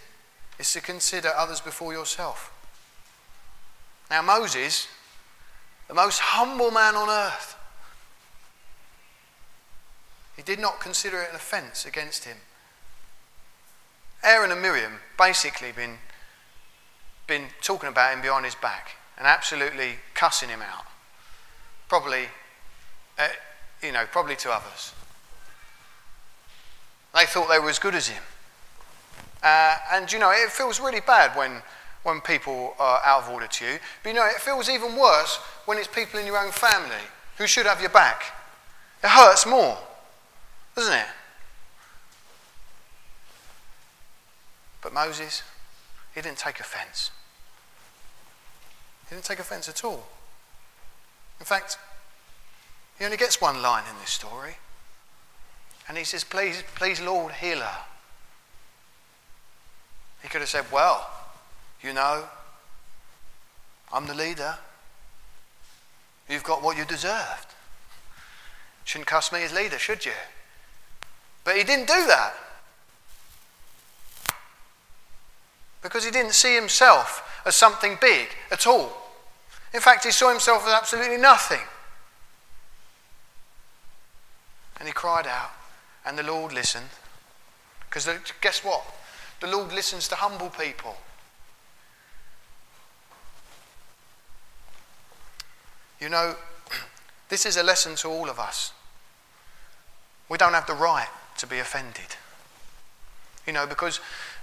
is 0.61 0.73
to 0.73 0.81
consider 0.81 1.31
others 1.37 1.61
before 1.61 1.93
yourself. 1.93 2.53
Now, 4.09 4.23
Moses, 4.23 4.87
the 5.89 5.95
most 5.95 6.21
humble 6.21 6.71
man 6.71 6.95
on 6.95 7.09
earth, 7.09 7.57
he 10.37 10.43
did 10.43 10.61
not 10.61 10.79
consider 10.79 11.23
it 11.23 11.31
an 11.31 11.37
offense 11.37 11.85
against 11.85 12.25
him. 12.25 12.37
Aaron 14.23 14.53
and 14.53 14.63
Miriam 14.63 15.01
basically 15.19 15.73
been, 15.73 15.99
been 17.27 17.47
talking 17.63 17.89
about 17.89 18.15
him 18.15 18.23
behind 18.23 18.45
his 18.45 18.55
back 18.55 18.91
and 19.19 19.27
absolutely 19.27 19.97
cussing 20.15 20.49
him 20.49 20.63
out. 20.63 20.85
Probably, 21.93 22.25
uh, 23.19 23.29
you 23.83 23.93
know, 23.93 24.07
probably 24.11 24.35
to 24.37 24.51
others. 24.51 24.95
They 27.15 27.27
thought 27.27 27.51
they 27.51 27.59
were 27.59 27.69
as 27.69 27.79
good 27.79 27.95
as 27.95 28.09
him. 28.09 28.23
Uh, 29.43 29.77
and 29.93 30.11
you 30.11 30.19
know, 30.19 30.31
it 30.31 30.49
feels 30.49 30.81
really 30.81 31.03
bad 31.03 31.37
when, 31.37 31.61
when 32.03 32.23
people 32.23 32.73
are 32.79 32.99
out 33.05 33.25
of 33.25 33.29
order 33.29 33.47
to 33.47 33.65
you. 33.67 33.79
But 34.03 34.09
you 34.09 34.15
know, 34.15 34.25
it 34.25 34.41
feels 34.41 34.71
even 34.71 34.97
worse 34.97 35.37
when 35.67 35.77
it's 35.77 35.87
people 35.87 36.19
in 36.19 36.25
your 36.25 36.39
own 36.39 36.51
family 36.51 37.05
who 37.37 37.47
should 37.47 37.67
have 37.67 37.83
your 37.83 37.91
back. 37.91 38.23
It 39.05 39.11
hurts 39.11 39.45
more, 39.45 39.77
doesn't 40.75 40.95
it? 40.95 41.07
But 44.81 44.95
Moses, 44.95 45.43
he 46.15 46.23
didn't 46.23 46.39
take 46.39 46.59
offense. 46.59 47.11
He 49.11 49.15
didn't 49.15 49.27
take 49.27 49.41
offense 49.41 49.69
at 49.69 49.85
all. 49.85 50.07
In 51.43 51.47
fact, 51.47 51.77
he 52.97 53.05
only 53.05 53.17
gets 53.17 53.41
one 53.41 53.61
line 53.63 53.83
in 53.91 53.99
this 53.99 54.11
story. 54.11 54.59
And 55.89 55.99
he 55.99 56.05
says, 56.05 56.23
Please, 56.23 56.63
please, 56.77 57.01
Lord, 57.01 57.33
heal 57.33 57.59
her. 57.59 57.79
He 60.23 60.29
could 60.29 60.41
have 60.41 60.49
said, 60.49 60.67
Well, 60.71 61.11
you 61.83 61.93
know, 61.95 62.27
I'm 63.93 64.07
the 64.07 64.15
leader. 64.15 64.57
You've 66.29 66.45
got 66.45 66.63
what 66.63 66.77
you 66.77 66.85
deserved. 66.85 67.49
Shouldn't 68.85 69.09
cuss 69.09 69.33
me 69.33 69.43
as 69.43 69.53
leader, 69.53 69.81
should 69.81 70.07
you? 70.07 70.13
But 71.43 71.57
he 71.57 71.65
didn't 71.65 71.89
do 71.89 72.07
that. 72.07 72.35
Because 75.83 76.05
he 76.05 76.13
didn't 76.13 76.35
see 76.35 76.55
himself 76.55 77.43
as 77.45 77.57
something 77.57 77.99
big 78.01 78.29
at 78.53 78.65
all. 78.65 79.02
In 79.75 79.81
fact, 79.81 80.05
he 80.05 80.11
saw 80.11 80.29
himself 80.29 80.67
as 80.67 80.73
absolutely 80.73 81.17
nothing. 81.17 81.61
And 84.79 84.87
he 84.87 84.93
cried 84.93 85.27
out, 85.27 85.51
and 86.05 86.19
the 86.19 86.23
Lord 86.23 86.53
listened. 86.53 86.89
Because 87.89 88.09
guess 88.41 88.65
what? 88.65 88.83
The 89.41 89.47
Lord 89.47 89.73
listens 89.73 90.09
to 90.09 90.17
humble 90.17 90.51
people. 90.51 90.97
You 96.01 96.09
know, 96.09 96.35
this 97.29 97.47
is 97.47 97.57
a 97.57 97.63
lesson 97.63 97.95
to 97.97 98.09
all 98.09 98.29
of 98.29 98.39
us. 98.39 98.73
We 100.29 100.37
don't 100.37 100.53
have 100.53 100.67
the 100.67 100.75
right 100.75 101.09
to 101.39 101.47
be 101.47 101.59
offended. 101.59 102.17
You 103.47 103.53
know, 103.53 103.67
because 103.67 104.01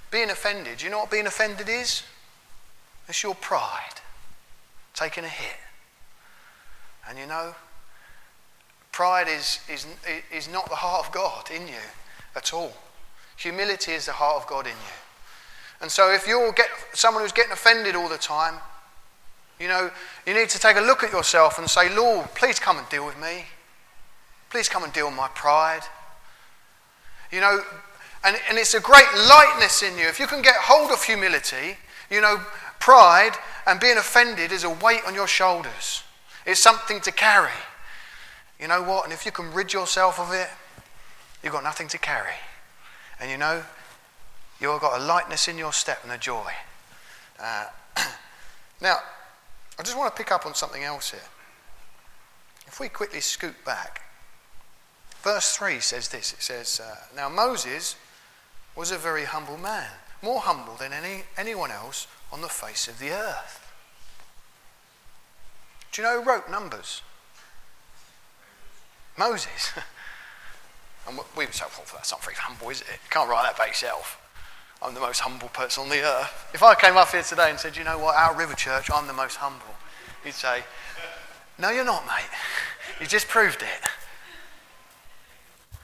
being 0.09 0.29
offended, 0.29 0.81
you 0.81 0.89
know 0.89 0.99
what 0.99 1.11
being 1.11 1.27
offended 1.27 1.69
is? 1.69 2.03
It's 3.07 3.21
your 3.23 3.35
pride 3.35 3.99
taking 4.99 5.23
a 5.23 5.29
hit. 5.29 5.57
And 7.07 7.17
you 7.17 7.25
know, 7.25 7.55
pride 8.91 9.27
is, 9.27 9.59
is, 9.71 9.87
is 10.35 10.51
not 10.51 10.69
the 10.69 10.75
heart 10.75 11.07
of 11.07 11.13
God 11.13 11.49
in 11.49 11.67
you 11.67 11.85
at 12.35 12.53
all. 12.53 12.73
Humility 13.37 13.93
is 13.93 14.07
the 14.07 14.11
heart 14.11 14.43
of 14.43 14.47
God 14.47 14.65
in 14.65 14.73
you. 14.73 14.99
And 15.81 15.89
so 15.89 16.11
if 16.11 16.27
you're 16.27 16.51
get, 16.51 16.67
someone 16.93 17.23
who's 17.23 17.31
getting 17.31 17.53
offended 17.53 17.95
all 17.95 18.09
the 18.09 18.17
time, 18.17 18.55
you 19.59 19.69
know, 19.69 19.89
you 20.27 20.33
need 20.33 20.49
to 20.49 20.59
take 20.59 20.75
a 20.75 20.81
look 20.81 21.03
at 21.03 21.11
yourself 21.11 21.57
and 21.57 21.69
say, 21.69 21.93
Lord, 21.95 22.27
please 22.35 22.59
come 22.59 22.77
and 22.77 22.87
deal 22.89 23.05
with 23.05 23.19
me. 23.19 23.45
Please 24.49 24.67
come 24.67 24.83
and 24.83 24.91
deal 24.91 25.07
with 25.07 25.15
my 25.15 25.29
pride. 25.29 25.83
You 27.31 27.39
know, 27.39 27.61
and, 28.25 28.35
and 28.49 28.57
it's 28.57 28.73
a 28.73 28.81
great 28.81 29.07
lightness 29.29 29.81
in 29.81 29.97
you. 29.97 30.07
If 30.07 30.19
you 30.19 30.27
can 30.27 30.41
get 30.41 30.55
hold 30.55 30.91
of 30.91 31.03
humility, 31.03 31.77
you 32.09 32.19
know, 32.19 32.41
pride 32.79 33.33
and 33.67 33.79
being 33.79 33.97
offended 33.97 34.51
is 34.51 34.63
a 34.63 34.69
weight 34.69 35.01
on 35.05 35.13
your 35.13 35.27
shoulders. 35.27 36.03
It's 36.45 36.59
something 36.59 36.99
to 37.01 37.11
carry. 37.11 37.51
You 38.59 38.67
know 38.67 38.81
what? 38.81 39.05
And 39.05 39.13
if 39.13 39.25
you 39.25 39.31
can 39.31 39.53
rid 39.53 39.73
yourself 39.73 40.19
of 40.19 40.33
it, 40.33 40.49
you've 41.43 41.53
got 41.53 41.63
nothing 41.63 41.87
to 41.89 41.97
carry. 41.97 42.33
And 43.19 43.29
you 43.29 43.37
know, 43.37 43.63
you've 44.59 44.81
got 44.81 44.99
a 44.99 45.03
lightness 45.03 45.47
in 45.47 45.57
your 45.57 45.73
step 45.73 45.99
and 46.03 46.11
a 46.11 46.17
joy. 46.17 46.51
Uh, 47.39 47.65
now, 48.81 48.97
I 49.77 49.83
just 49.83 49.97
want 49.97 50.13
to 50.13 50.17
pick 50.21 50.31
up 50.31 50.45
on 50.45 50.55
something 50.55 50.83
else 50.83 51.11
here. 51.11 51.21
If 52.67 52.79
we 52.79 52.89
quickly 52.89 53.21
scoot 53.21 53.55
back, 53.65 54.01
verse 55.21 55.55
3 55.55 55.79
says 55.79 56.09
this 56.09 56.33
it 56.33 56.41
says, 56.41 56.81
uh, 56.83 56.95
Now 57.15 57.29
Moses 57.29 57.95
was 58.75 58.91
a 58.91 58.97
very 58.97 59.25
humble 59.25 59.57
man, 59.57 59.89
more 60.21 60.39
humble 60.39 60.75
than 60.75 60.93
any, 60.93 61.23
anyone 61.37 61.71
else 61.71 62.07
on 62.31 62.41
the 62.41 62.47
face 62.47 62.87
of 62.87 62.99
the 62.99 63.11
earth. 63.11 63.65
Do 65.91 66.01
you 66.01 66.07
know 66.07 66.21
who 66.21 66.29
wrote 66.29 66.49
Numbers? 66.49 67.01
Moses. 69.17 69.71
And 71.07 71.17
we 71.35 71.45
would 71.45 71.55
say, 71.55 71.65
well, 71.75 71.85
that's 71.93 72.11
not 72.11 72.23
very 72.23 72.35
humble, 72.35 72.69
is 72.69 72.81
it? 72.81 72.87
You 72.87 73.09
can't 73.09 73.27
write 73.27 73.43
that 73.43 73.57
by 73.57 73.67
yourself. 73.67 74.21
I'm 74.81 74.93
the 74.93 74.99
most 74.99 75.21
humble 75.21 75.47
person 75.49 75.83
on 75.83 75.89
the 75.89 76.01
earth. 76.01 76.49
If 76.53 76.61
I 76.61 76.75
came 76.75 76.97
up 76.97 77.09
here 77.09 77.23
today 77.23 77.49
and 77.49 77.59
said, 77.59 77.75
you 77.75 77.83
know 77.83 77.97
what, 77.97 78.15
our 78.15 78.35
River 78.35 78.53
Church, 78.53 78.91
I'm 78.93 79.07
the 79.07 79.13
most 79.13 79.37
humble, 79.37 79.75
you'd 80.23 80.35
say, 80.35 80.63
no, 81.57 81.71
you're 81.71 81.85
not, 81.85 82.05
mate. 82.05 82.29
You 83.01 83.07
just 83.07 83.27
proved 83.27 83.61
it. 83.61 85.77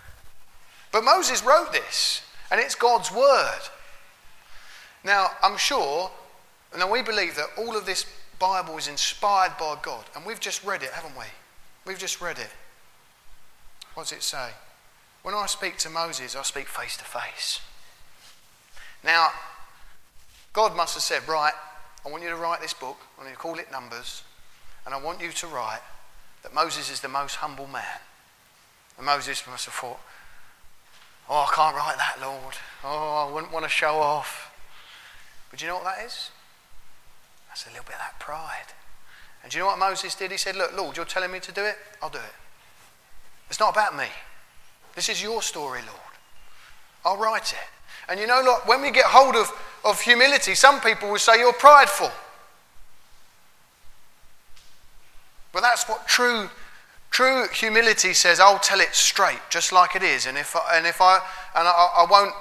But 0.92 1.04
Moses 1.04 1.44
wrote 1.44 1.74
this, 1.74 2.22
and 2.52 2.62
it's 2.62 2.76
God's 2.76 3.12
word. 3.12 3.62
Now, 5.04 5.32
I'm 5.44 5.58
sure, 5.58 6.10
now 6.78 6.92
we 6.92 7.02
believe 7.02 7.36
that 7.36 7.48
all 7.58 7.76
of 7.76 7.86
this 7.86 8.06
Bible 8.40 8.78
is 8.78 8.88
inspired 8.88 9.58
by 9.58 9.78
God, 9.82 10.06
and 10.16 10.26
we've 10.26 10.40
just 10.40 10.64
read 10.66 10.84
it, 10.84 10.92
haven't 10.92 11.18
we? 11.18 11.26
We've 11.86 12.00
just 12.00 12.22
read 12.22 12.40
it. 12.40 12.50
What 13.94 14.04
does 14.04 14.12
it 14.12 14.24
say? 14.24 14.50
When 15.24 15.34
I 15.34 15.46
speak 15.48 15.78
to 15.78 15.90
Moses, 15.90 16.36
I 16.36 16.44
speak 16.44 16.68
face 16.68 16.98
to 16.98 17.04
face. 17.04 17.62
Now, 19.04 19.30
God 20.54 20.76
must 20.76 20.94
have 20.96 21.04
said, 21.04 21.28
Right, 21.28 21.54
I 22.06 22.10
want 22.10 22.24
you 22.24 22.30
to 22.30 22.36
write 22.36 22.62
this 22.62 22.74
book. 22.74 22.98
I 23.18 23.22
want 23.22 23.30
you 23.30 23.36
to 23.36 23.42
call 23.42 23.58
it 23.58 23.72
Numbers. 23.72 24.24
And 24.86 24.94
I 24.94 25.02
want 25.02 25.22
you 25.22 25.32
to 25.32 25.48
write 25.48 25.82
that 26.44 26.54
Moses 26.54 26.92
is 26.92 27.00
the 27.00 27.08
most 27.08 27.36
humble 27.36 27.68
man. 27.68 28.00
And 28.98 29.06
Moses 29.06 29.44
must 29.48 29.66
have 29.66 29.74
thought, 29.74 30.00
Oh, 31.28 31.48
I 31.50 31.56
can't 31.56 31.76
write 31.76 31.98
that, 31.98 32.18
Lord. 32.22 32.54
Oh, 32.84 33.28
I 33.28 33.34
wouldn't 33.34 33.52
want 33.52 33.66
to 33.66 33.70
show 33.70 33.96
off. 33.96 34.52
But 35.50 35.60
do 35.60 35.66
you 35.66 35.72
know 35.72 35.78
what 35.78 35.86
that 35.86 36.06
is? 36.06 36.30
That's 37.56 37.68
a 37.68 37.70
little 37.70 37.86
bit 37.86 37.94
of 37.94 38.02
that 38.02 38.20
pride. 38.20 38.74
And 39.42 39.50
do 39.50 39.58
you 39.58 39.64
know 39.64 39.68
what 39.68 39.80
Moses 39.80 40.14
did? 40.14 40.30
He 40.30 40.36
said, 40.36 40.58
Look, 40.58 40.76
Lord, 40.76 40.98
you're 40.98 41.06
telling 41.06 41.32
me 41.32 41.40
to 41.40 41.54
do 41.54 41.64
it? 41.64 41.78
I'll 42.02 42.10
do 42.10 42.18
it. 42.18 42.34
It's 43.50 43.62
not 43.62 43.72
about 43.72 43.96
me. 43.96 44.08
This 44.94 45.08
is 45.08 45.24
your 45.24 45.42
story, 45.42 45.80
Lord. 45.88 46.00
I'll 47.06 47.16
write 47.16 47.54
it. 47.54 48.10
And 48.10 48.20
you 48.20 48.28
know, 48.28 48.42
look, 48.44 48.68
when 48.68 48.82
we 48.82 48.92
get 48.92 49.06
hold 49.06 49.38
of, 49.38 49.50
of 49.86 50.02
humility, 50.02 50.54
some 50.54 50.82
people 50.82 51.10
will 51.10 51.18
say 51.18 51.40
you're 51.40 51.54
prideful. 51.54 52.12
But 55.54 55.62
that's 55.62 55.88
what 55.88 56.06
true, 56.10 56.50
true 57.10 57.48
humility 57.54 58.12
says. 58.12 58.42
I'll 58.42 58.60
tell 58.60 58.82
it 58.82 58.94
straight, 58.94 59.40
just 59.50 59.72
like 59.72 59.96
it 59.96 60.04
is. 60.04 60.26
And 60.26 60.38
if 60.38 60.58
I, 60.58 60.76
and 60.76 60.86
if 60.86 61.00
I, 61.00 61.20
and 61.56 61.66
I, 61.66 61.72
I 61.72 62.06
won't 62.12 62.36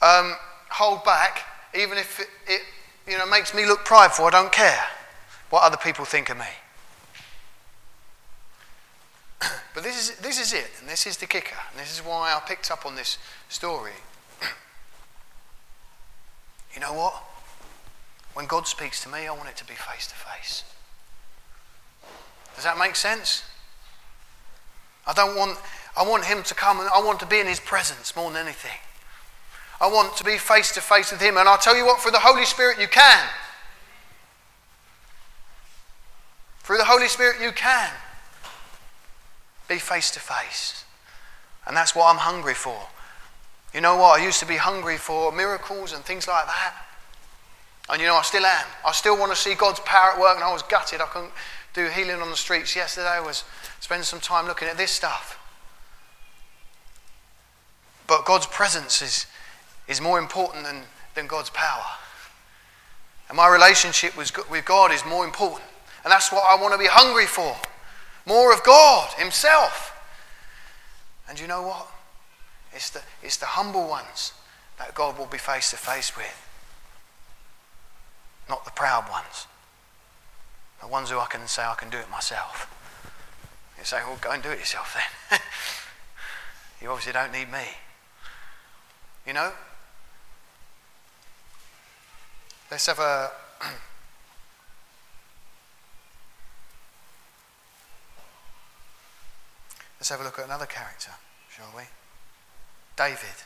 um, 0.00 0.36
hold 0.70 1.02
back, 1.02 1.40
even 1.74 1.98
if 1.98 2.20
it, 2.20 2.28
it 2.46 2.62
you 3.06 3.18
know, 3.18 3.24
it 3.24 3.30
makes 3.30 3.54
me 3.54 3.66
look 3.66 3.84
prideful, 3.84 4.24
I 4.26 4.30
don't 4.30 4.52
care 4.52 4.84
what 5.50 5.62
other 5.62 5.76
people 5.76 6.04
think 6.04 6.30
of 6.30 6.38
me. 6.38 6.44
But 9.74 9.82
this 9.82 9.98
is, 10.10 10.16
this 10.18 10.40
is 10.40 10.52
it, 10.52 10.70
and 10.80 10.88
this 10.88 11.04
is 11.06 11.16
the 11.16 11.26
kicker, 11.26 11.56
and 11.72 11.80
this 11.80 11.92
is 11.92 11.98
why 11.98 12.32
I 12.32 12.40
picked 12.46 12.70
up 12.70 12.86
on 12.86 12.94
this 12.94 13.18
story. 13.48 13.90
you 16.74 16.80
know 16.80 16.92
what? 16.92 17.22
When 18.34 18.46
God 18.46 18.68
speaks 18.68 19.02
to 19.02 19.08
me, 19.08 19.26
I 19.26 19.32
want 19.32 19.48
it 19.48 19.56
to 19.56 19.64
be 19.64 19.74
face 19.74 20.06
to 20.06 20.14
face. 20.14 20.62
Does 22.54 22.64
that 22.64 22.78
make 22.78 22.94
sense? 22.94 23.42
I 25.06 25.12
don't 25.12 25.36
want, 25.36 25.58
I 25.96 26.06
want 26.06 26.24
Him 26.24 26.42
to 26.44 26.54
come 26.54 26.80
and 26.80 26.88
I 26.88 27.00
want 27.02 27.20
to 27.20 27.26
be 27.26 27.38
in 27.40 27.46
His 27.46 27.60
presence 27.60 28.14
more 28.16 28.30
than 28.30 28.46
anything. 28.46 28.78
I 29.80 29.88
want 29.88 30.16
to 30.16 30.24
be 30.24 30.38
face 30.38 30.72
to 30.72 30.80
face 30.80 31.10
with 31.12 31.20
Him, 31.20 31.36
and 31.36 31.48
I'll 31.48 31.58
tell 31.58 31.76
you 31.76 31.84
what, 31.84 32.00
through 32.00 32.12
the 32.12 32.20
Holy 32.20 32.44
Spirit, 32.44 32.80
you 32.80 32.88
can. 32.88 33.28
Through 36.60 36.78
the 36.78 36.84
Holy 36.84 37.08
Spirit, 37.08 37.36
you 37.42 37.52
can. 37.52 37.90
Be 39.68 39.78
face 39.78 40.10
to 40.12 40.20
face. 40.20 40.84
And 41.66 41.76
that's 41.76 41.94
what 41.94 42.06
I'm 42.10 42.18
hungry 42.18 42.54
for. 42.54 42.88
You 43.72 43.80
know 43.80 43.96
what? 43.96 44.20
I 44.20 44.24
used 44.24 44.40
to 44.40 44.46
be 44.46 44.56
hungry 44.56 44.96
for 44.96 45.32
miracles 45.32 45.92
and 45.92 46.04
things 46.04 46.28
like 46.28 46.46
that. 46.46 46.74
And 47.88 48.00
you 48.00 48.06
know, 48.06 48.14
I 48.14 48.22
still 48.22 48.46
am. 48.46 48.66
I 48.86 48.92
still 48.92 49.18
want 49.18 49.32
to 49.32 49.36
see 49.36 49.54
God's 49.54 49.80
power 49.80 50.12
at 50.12 50.20
work, 50.20 50.36
and 50.36 50.44
I 50.44 50.52
was 50.52 50.62
gutted. 50.62 51.00
I 51.00 51.06
couldn't 51.06 51.32
do 51.74 51.88
healing 51.88 52.22
on 52.22 52.30
the 52.30 52.36
streets 52.36 52.74
yesterday. 52.76 53.08
I 53.08 53.20
was 53.20 53.44
spending 53.80 54.04
some 54.04 54.20
time 54.20 54.46
looking 54.46 54.68
at 54.68 54.76
this 54.76 54.90
stuff. 54.90 55.38
But 58.06 58.24
God's 58.24 58.46
presence 58.46 59.02
is, 59.02 59.26
is 59.88 60.00
more 60.00 60.18
important 60.18 60.64
than, 60.64 60.82
than 61.14 61.26
God's 61.26 61.50
power. 61.50 61.84
And 63.28 63.36
my 63.36 63.48
relationship 63.48 64.16
with 64.16 64.64
God 64.64 64.92
is 64.92 65.04
more 65.04 65.24
important. 65.24 65.64
And 66.04 66.12
that's 66.12 66.30
what 66.30 66.44
I 66.46 66.60
want 66.60 66.72
to 66.74 66.78
be 66.78 66.86
hungry 66.86 67.26
for 67.26 67.56
more 68.26 68.52
of 68.52 68.62
God 68.62 69.10
Himself. 69.14 69.90
And 71.28 71.38
you 71.38 71.46
know 71.46 71.62
what? 71.62 71.86
It's 72.72 72.90
the, 72.90 73.02
it's 73.22 73.36
the 73.36 73.46
humble 73.46 73.88
ones 73.88 74.32
that 74.78 74.94
God 74.94 75.18
will 75.18 75.26
be 75.26 75.38
face 75.38 75.70
to 75.70 75.76
face 75.76 76.16
with, 76.16 76.48
not 78.48 78.64
the 78.64 78.70
proud 78.72 79.08
ones. 79.10 79.46
The 80.80 80.88
ones 80.88 81.10
who 81.10 81.18
I 81.18 81.26
can 81.26 81.46
say, 81.46 81.62
I 81.62 81.74
can 81.74 81.88
do 81.88 81.98
it 81.98 82.10
myself. 82.10 82.70
You 83.78 83.84
say, 83.84 83.98
well, 84.06 84.18
go 84.20 84.32
and 84.32 84.42
do 84.42 84.50
it 84.50 84.58
yourself 84.58 84.96
then. 85.30 85.40
you 86.82 86.90
obviously 86.90 87.12
don't 87.12 87.32
need 87.32 87.50
me. 87.50 87.64
You 89.26 89.32
know? 89.32 89.52
Let's 92.70 92.86
have 92.86 92.98
a. 92.98 93.30
Let's 99.98 100.10
have 100.10 100.20
a 100.20 100.24
look 100.24 100.38
at 100.38 100.44
another 100.44 100.66
character, 100.66 101.12
shall 101.48 101.72
we? 101.76 101.84
David. 102.96 103.44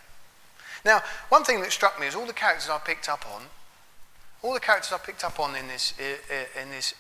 Now, 0.84 1.02
one 1.28 1.44
thing 1.44 1.60
that 1.60 1.72
struck 1.72 2.00
me 2.00 2.06
is 2.06 2.14
all 2.14 2.26
the 2.26 2.32
characters 2.32 2.68
I 2.70 2.78
picked 2.78 3.08
up 3.08 3.24
on, 3.32 3.42
all 4.42 4.54
the 4.54 4.60
characters 4.60 4.92
I 4.92 4.98
picked 4.98 5.24
up 5.24 5.40
on 5.40 5.56
in 5.56 5.68
this, 5.68 5.94
in 6.60 6.70
this, 6.70 6.94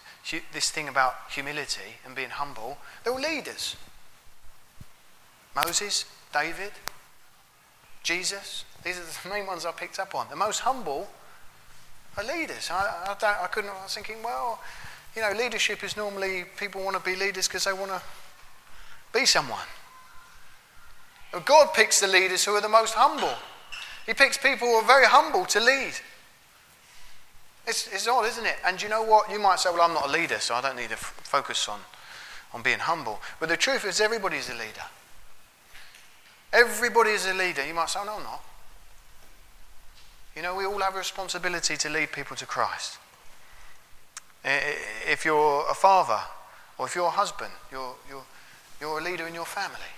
this 0.52 0.70
thing 0.70 0.88
about 0.88 1.14
humility 1.30 1.96
and 2.04 2.14
being 2.14 2.30
humble, 2.30 2.78
they're 3.02 3.12
all 3.12 3.20
leaders. 3.20 3.76
Moses, 5.54 6.04
David, 6.32 6.72
Jesus, 8.02 8.64
these 8.84 8.98
are 8.98 9.04
the 9.04 9.28
main 9.34 9.46
ones 9.46 9.64
I 9.64 9.72
picked 9.72 9.98
up 9.98 10.14
on. 10.14 10.28
The 10.30 10.36
most 10.36 10.60
humble 10.60 11.08
are 12.18 12.24
leaders. 12.24 12.68
I, 12.70 13.16
I, 13.20 13.44
I 13.44 13.46
couldn't, 13.46 13.70
I 13.70 13.82
was 13.82 13.94
thinking, 13.94 14.16
well, 14.22 14.60
you 15.14 15.22
know, 15.22 15.32
leadership 15.36 15.84
is 15.84 15.96
normally 15.96 16.44
people 16.56 16.84
want 16.84 16.96
to 16.96 17.02
be 17.02 17.16
leaders 17.16 17.48
because 17.48 17.64
they 17.64 17.72
want 17.72 17.90
to 17.90 18.02
be 19.12 19.24
someone. 19.24 19.66
God 21.44 21.74
picks 21.74 22.00
the 22.00 22.08
leaders 22.08 22.44
who 22.44 22.52
are 22.52 22.60
the 22.60 22.68
most 22.68 22.94
humble. 22.94 23.34
He 24.06 24.14
picks 24.14 24.38
people 24.38 24.66
who 24.68 24.74
are 24.74 24.86
very 24.86 25.06
humble 25.06 25.44
to 25.46 25.60
lead. 25.60 25.92
It's, 27.66 27.86
it's 27.92 28.08
odd, 28.08 28.26
isn't 28.26 28.46
it? 28.46 28.56
And 28.64 28.80
you 28.80 28.88
know 28.88 29.02
what? 29.02 29.30
You 29.30 29.38
might 29.38 29.60
say, 29.60 29.70
well, 29.70 29.82
I'm 29.82 29.92
not 29.92 30.08
a 30.08 30.10
leader, 30.10 30.38
so 30.38 30.54
I 30.54 30.62
don't 30.62 30.76
need 30.76 30.88
to 30.88 30.94
f- 30.94 31.20
focus 31.22 31.68
on, 31.68 31.78
on 32.54 32.62
being 32.62 32.78
humble. 32.78 33.20
But 33.40 33.50
the 33.50 33.58
truth 33.58 33.84
is, 33.84 34.00
everybody's 34.00 34.48
a 34.48 34.54
leader. 34.54 34.86
Everybody 36.50 37.10
is 37.10 37.26
a 37.26 37.34
leader. 37.34 37.66
You 37.66 37.74
might 37.74 37.90
say, 37.90 38.00
oh, 38.02 38.06
no, 38.06 38.16
I'm 38.16 38.22
not. 38.22 38.42
You 40.38 40.44
know, 40.44 40.54
we 40.54 40.66
all 40.66 40.78
have 40.78 40.94
a 40.94 40.98
responsibility 40.98 41.76
to 41.76 41.88
lead 41.88 42.12
people 42.12 42.36
to 42.36 42.46
Christ. 42.46 42.98
If 44.44 45.24
you're 45.24 45.64
a 45.68 45.74
father, 45.74 46.20
or 46.78 46.86
if 46.86 46.94
you're 46.94 47.08
a 47.08 47.10
husband, 47.10 47.50
you're, 47.72 47.96
you're, 48.08 48.22
you're 48.80 49.00
a 49.00 49.02
leader 49.02 49.26
in 49.26 49.34
your 49.34 49.44
family. 49.44 49.90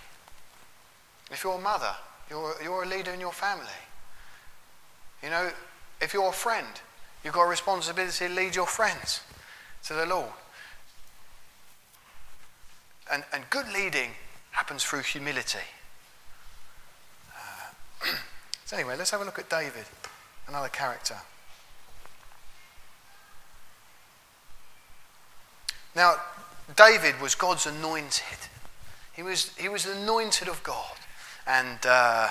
If 1.31 1.45
you're 1.45 1.57
a 1.57 1.61
mother, 1.61 1.95
you're, 2.31 2.55
you're 2.65 2.85
a 2.85 2.87
leader 2.87 3.13
in 3.13 3.21
your 3.21 3.35
family. 3.35 3.67
You 5.23 5.29
know, 5.29 5.51
if 6.01 6.15
you're 6.15 6.31
a 6.31 6.33
friend, 6.33 6.69
you've 7.23 7.35
got 7.35 7.43
a 7.43 7.51
responsibility 7.51 8.27
to 8.27 8.33
lead 8.33 8.57
your 8.57 8.67
friends 8.67 9.21
to 9.89 9.93
the 9.93 10.07
Lord. 10.07 10.33
And, 13.13 13.25
and 13.35 13.45
good 13.51 13.71
leading 13.75 14.13
happens 14.53 14.85
through 14.85 15.03
humility. 15.03 15.59
Uh, 17.31 18.07
so, 18.65 18.79
anyway, 18.79 18.97
let's 18.97 19.11
have 19.11 19.21
a 19.21 19.25
look 19.27 19.39
at 19.39 19.51
David, 19.51 19.85
another 20.51 20.69
character. 20.69 21.17
Now, 25.95 26.17
David 26.77 27.21
was 27.21 27.37
God's 27.37 27.67
anointed. 27.67 28.39
He 29.13 29.23
was, 29.23 29.57
he 29.57 29.69
was 29.69 29.85
the 29.85 29.97
anointed 29.97 30.49
of 30.49 30.63
God. 30.65 30.97
And, 31.47 31.79
uh, 31.85 32.31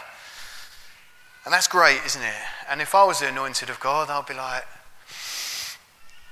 and 1.45 1.53
that's 1.53 1.67
great, 1.67 1.99
isn't 2.05 2.21
it? 2.21 2.33
And 2.69 2.81
if 2.81 2.93
I 2.93 3.05
was 3.05 3.21
the 3.21 3.29
anointed 3.29 3.69
of 3.69 3.79
God, 3.79 4.09
I'd 4.09 4.25
be 4.25 4.33
like, 4.33 4.65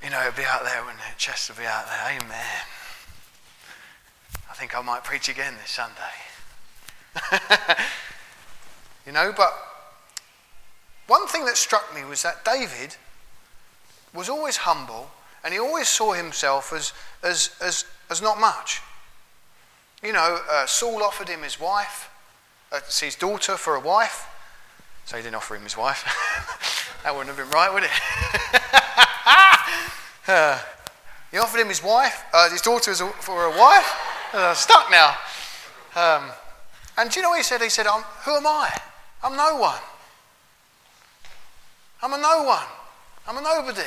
you 0.03 0.09
know, 0.09 0.21
it'd 0.21 0.35
be 0.35 0.43
out 0.43 0.63
there, 0.65 0.81
wouldn't 0.83 0.99
it? 0.99 1.17
Chest 1.17 1.49
would 1.49 1.57
be 1.57 1.65
out 1.65 1.85
there. 1.87 2.19
Amen. 2.19 2.63
I 4.49 4.53
think 4.53 4.77
I 4.77 4.81
might 4.81 5.05
preach 5.05 5.29
again 5.29 5.53
this 5.61 5.71
Sunday. 5.71 5.93
you 9.05 9.13
know, 9.13 9.33
but 9.35 9.53
one 11.07 11.27
thing 11.27 11.45
that 11.45 11.57
struck 11.57 11.93
me 11.95 12.03
was 12.03 12.23
that 12.23 12.43
David 12.45 12.95
was 14.13 14.29
always 14.29 14.57
humble 14.57 15.09
and 15.43 15.53
he 15.53 15.59
always 15.59 15.87
saw 15.87 16.13
himself 16.13 16.73
as, 16.73 16.93
as, 17.23 17.51
as, 17.61 17.85
as 18.09 18.21
not 18.21 18.39
much. 18.39 18.81
You 20.03 20.13
know, 20.13 20.39
uh, 20.49 20.65
Saul 20.65 21.01
offered 21.03 21.29
him 21.29 21.41
his 21.41 21.59
wife, 21.59 22.09
uh, 22.71 22.81
his 22.99 23.15
daughter 23.15 23.57
for 23.57 23.75
a 23.75 23.79
wife. 23.79 24.27
So 25.05 25.15
he 25.17 25.23
didn't 25.23 25.35
offer 25.35 25.55
him 25.55 25.63
his 25.63 25.77
wife. 25.77 26.03
that 27.03 27.15
wouldn't 27.15 27.35
have 27.35 27.37
been 27.37 27.49
right, 27.53 27.73
would 27.73 27.83
it? 27.83 27.89
uh, 30.27 30.59
he 31.31 31.37
offered 31.37 31.61
him 31.61 31.69
his 31.69 31.81
wife, 31.81 32.25
uh, 32.33 32.49
his 32.49 32.61
daughter 32.61 32.93
for 32.93 33.45
a 33.45 33.57
wife. 33.57 34.33
Uh, 34.33 34.53
stuck 34.53 34.91
now. 34.91 35.15
Um, 35.95 36.29
and 36.97 37.09
do 37.09 37.19
you 37.19 37.23
know 37.23 37.29
what 37.29 37.37
he 37.37 37.43
said? 37.43 37.61
He 37.61 37.69
said, 37.69 37.85
Who 37.85 38.35
am 38.35 38.45
I? 38.45 38.69
I'm 39.23 39.37
no 39.37 39.57
one. 39.57 39.79
I'm 42.01 42.13
a 42.13 42.17
no 42.17 42.43
one. 42.43 42.65
I'm 43.27 43.37
a 43.37 43.41
nobody. 43.41 43.81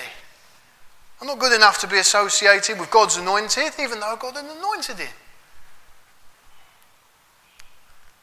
I'm 1.21 1.27
not 1.27 1.39
good 1.39 1.53
enough 1.53 1.79
to 1.81 1.87
be 1.87 1.99
associated 1.99 2.81
with 2.81 2.91
God's 2.91 3.17
anointed, 3.17 3.73
even 3.79 4.01
though 4.01 4.17
God 4.19 4.37
had 4.37 4.45
anointed 4.45 4.97
him. 4.97 5.13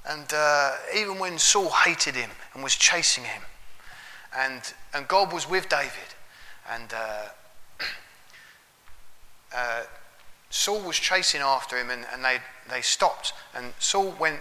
And 0.09 0.25
uh, 0.33 0.71
even 0.95 1.19
when 1.19 1.37
Saul 1.37 1.69
hated 1.69 2.15
him 2.15 2.31
and 2.53 2.63
was 2.63 2.75
chasing 2.75 3.23
him, 3.23 3.41
and, 4.35 4.61
and 4.93 5.07
God 5.07 5.31
was 5.31 5.49
with 5.49 5.69
David, 5.69 6.15
and 6.69 6.93
uh, 6.93 7.25
uh, 9.55 9.83
Saul 10.49 10.81
was 10.81 10.97
chasing 10.97 11.41
after 11.41 11.77
him, 11.77 11.89
and, 11.89 12.05
and 12.13 12.23
they, 12.23 12.37
they 12.69 12.81
stopped. 12.81 13.33
And 13.53 13.73
Saul 13.79 14.15
went 14.19 14.39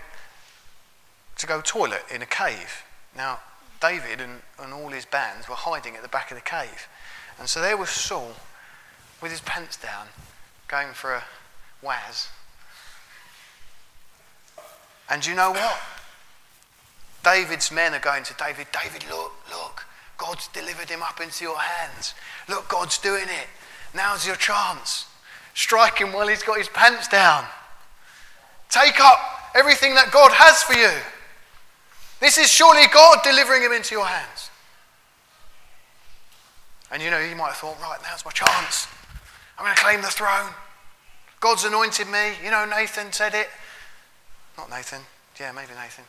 to 1.38 1.46
go 1.46 1.60
toilet 1.60 2.04
in 2.12 2.22
a 2.22 2.26
cave. 2.26 2.84
Now, 3.16 3.40
David 3.80 4.20
and, 4.20 4.40
and 4.58 4.72
all 4.72 4.88
his 4.88 5.04
bands 5.04 5.48
were 5.48 5.54
hiding 5.54 5.96
at 5.96 6.02
the 6.02 6.08
back 6.08 6.30
of 6.30 6.36
the 6.36 6.42
cave. 6.42 6.88
And 7.38 7.48
so 7.48 7.60
there 7.60 7.76
was 7.76 7.90
Saul 7.90 8.32
with 9.20 9.30
his 9.30 9.40
pants 9.40 9.76
down, 9.76 10.06
going 10.68 10.92
for 10.92 11.14
a 11.14 11.24
waz 11.82 12.28
and 15.08 15.24
you 15.24 15.34
know 15.34 15.52
what? 15.52 15.80
David's 17.22 17.70
men 17.70 17.94
are 17.94 18.00
going 18.00 18.24
to 18.24 18.34
David, 18.34 18.66
David, 18.72 19.04
look, 19.08 19.32
look, 19.50 19.84
God's 20.18 20.48
delivered 20.48 20.90
him 20.90 21.02
up 21.02 21.20
into 21.20 21.44
your 21.44 21.58
hands. 21.58 22.14
Look, 22.48 22.68
God's 22.68 22.98
doing 22.98 23.24
it. 23.24 23.46
Now's 23.94 24.26
your 24.26 24.36
chance. 24.36 25.06
Strike 25.54 25.98
him 25.98 26.12
while 26.12 26.28
he's 26.28 26.42
got 26.42 26.58
his 26.58 26.68
pants 26.68 27.08
down. 27.08 27.44
Take 28.68 29.00
up 29.00 29.18
everything 29.54 29.94
that 29.94 30.10
God 30.12 30.32
has 30.32 30.62
for 30.62 30.74
you. 30.74 30.90
This 32.20 32.38
is 32.38 32.48
surely 32.50 32.86
God 32.92 33.18
delivering 33.22 33.62
him 33.62 33.72
into 33.72 33.94
your 33.94 34.06
hands. 34.06 34.50
And 36.90 37.02
you 37.02 37.10
know, 37.10 37.18
you 37.18 37.36
might 37.36 37.48
have 37.48 37.56
thought, 37.56 37.80
right, 37.80 37.98
now's 38.02 38.24
my 38.24 38.30
chance. 38.30 38.86
I'm 39.58 39.64
going 39.64 39.76
to 39.76 39.82
claim 39.82 40.02
the 40.02 40.08
throne. 40.08 40.52
God's 41.40 41.64
anointed 41.64 42.08
me. 42.08 42.32
You 42.44 42.50
know, 42.50 42.64
Nathan 42.64 43.12
said 43.12 43.34
it. 43.34 43.48
Not 44.56 44.70
Nathan. 44.70 45.00
Yeah, 45.38 45.52
maybe 45.52 45.72
Nathan. 45.80 46.04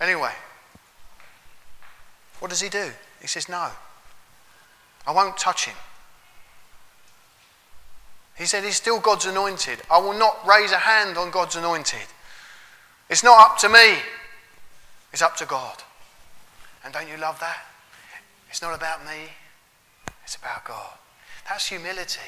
Anyway, 0.00 0.32
what 2.40 2.48
does 2.50 2.60
he 2.60 2.68
do? 2.68 2.90
He 3.20 3.26
says, 3.26 3.48
No, 3.48 3.70
I 5.06 5.12
won't 5.12 5.36
touch 5.36 5.66
him. 5.66 5.76
He 8.36 8.44
said, 8.44 8.64
He's 8.64 8.76
still 8.76 9.00
God's 9.00 9.26
anointed. 9.26 9.80
I 9.90 9.98
will 9.98 10.18
not 10.18 10.46
raise 10.46 10.72
a 10.72 10.78
hand 10.78 11.16
on 11.16 11.30
God's 11.30 11.56
anointed. 11.56 12.06
It's 13.08 13.22
not 13.22 13.38
up 13.38 13.58
to 13.58 13.68
me, 13.68 13.96
it's 15.16 15.22
up 15.22 15.34
to 15.34 15.46
God. 15.46 15.82
And 16.84 16.92
don't 16.92 17.08
you 17.08 17.16
love 17.16 17.40
that? 17.40 17.64
It's 18.50 18.60
not 18.60 18.76
about 18.76 19.02
me, 19.06 19.30
it's 20.22 20.36
about 20.36 20.66
God. 20.66 20.92
That's 21.48 21.66
humility. 21.68 22.20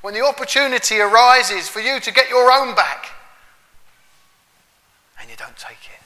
When 0.00 0.14
the 0.14 0.22
opportunity 0.22 1.00
arises 1.00 1.68
for 1.68 1.80
you 1.80 2.00
to 2.00 2.10
get 2.10 2.30
your 2.30 2.50
own 2.50 2.74
back, 2.74 3.08
and 5.20 5.28
you 5.28 5.36
don't 5.36 5.54
take 5.58 5.76
it. 5.92 6.00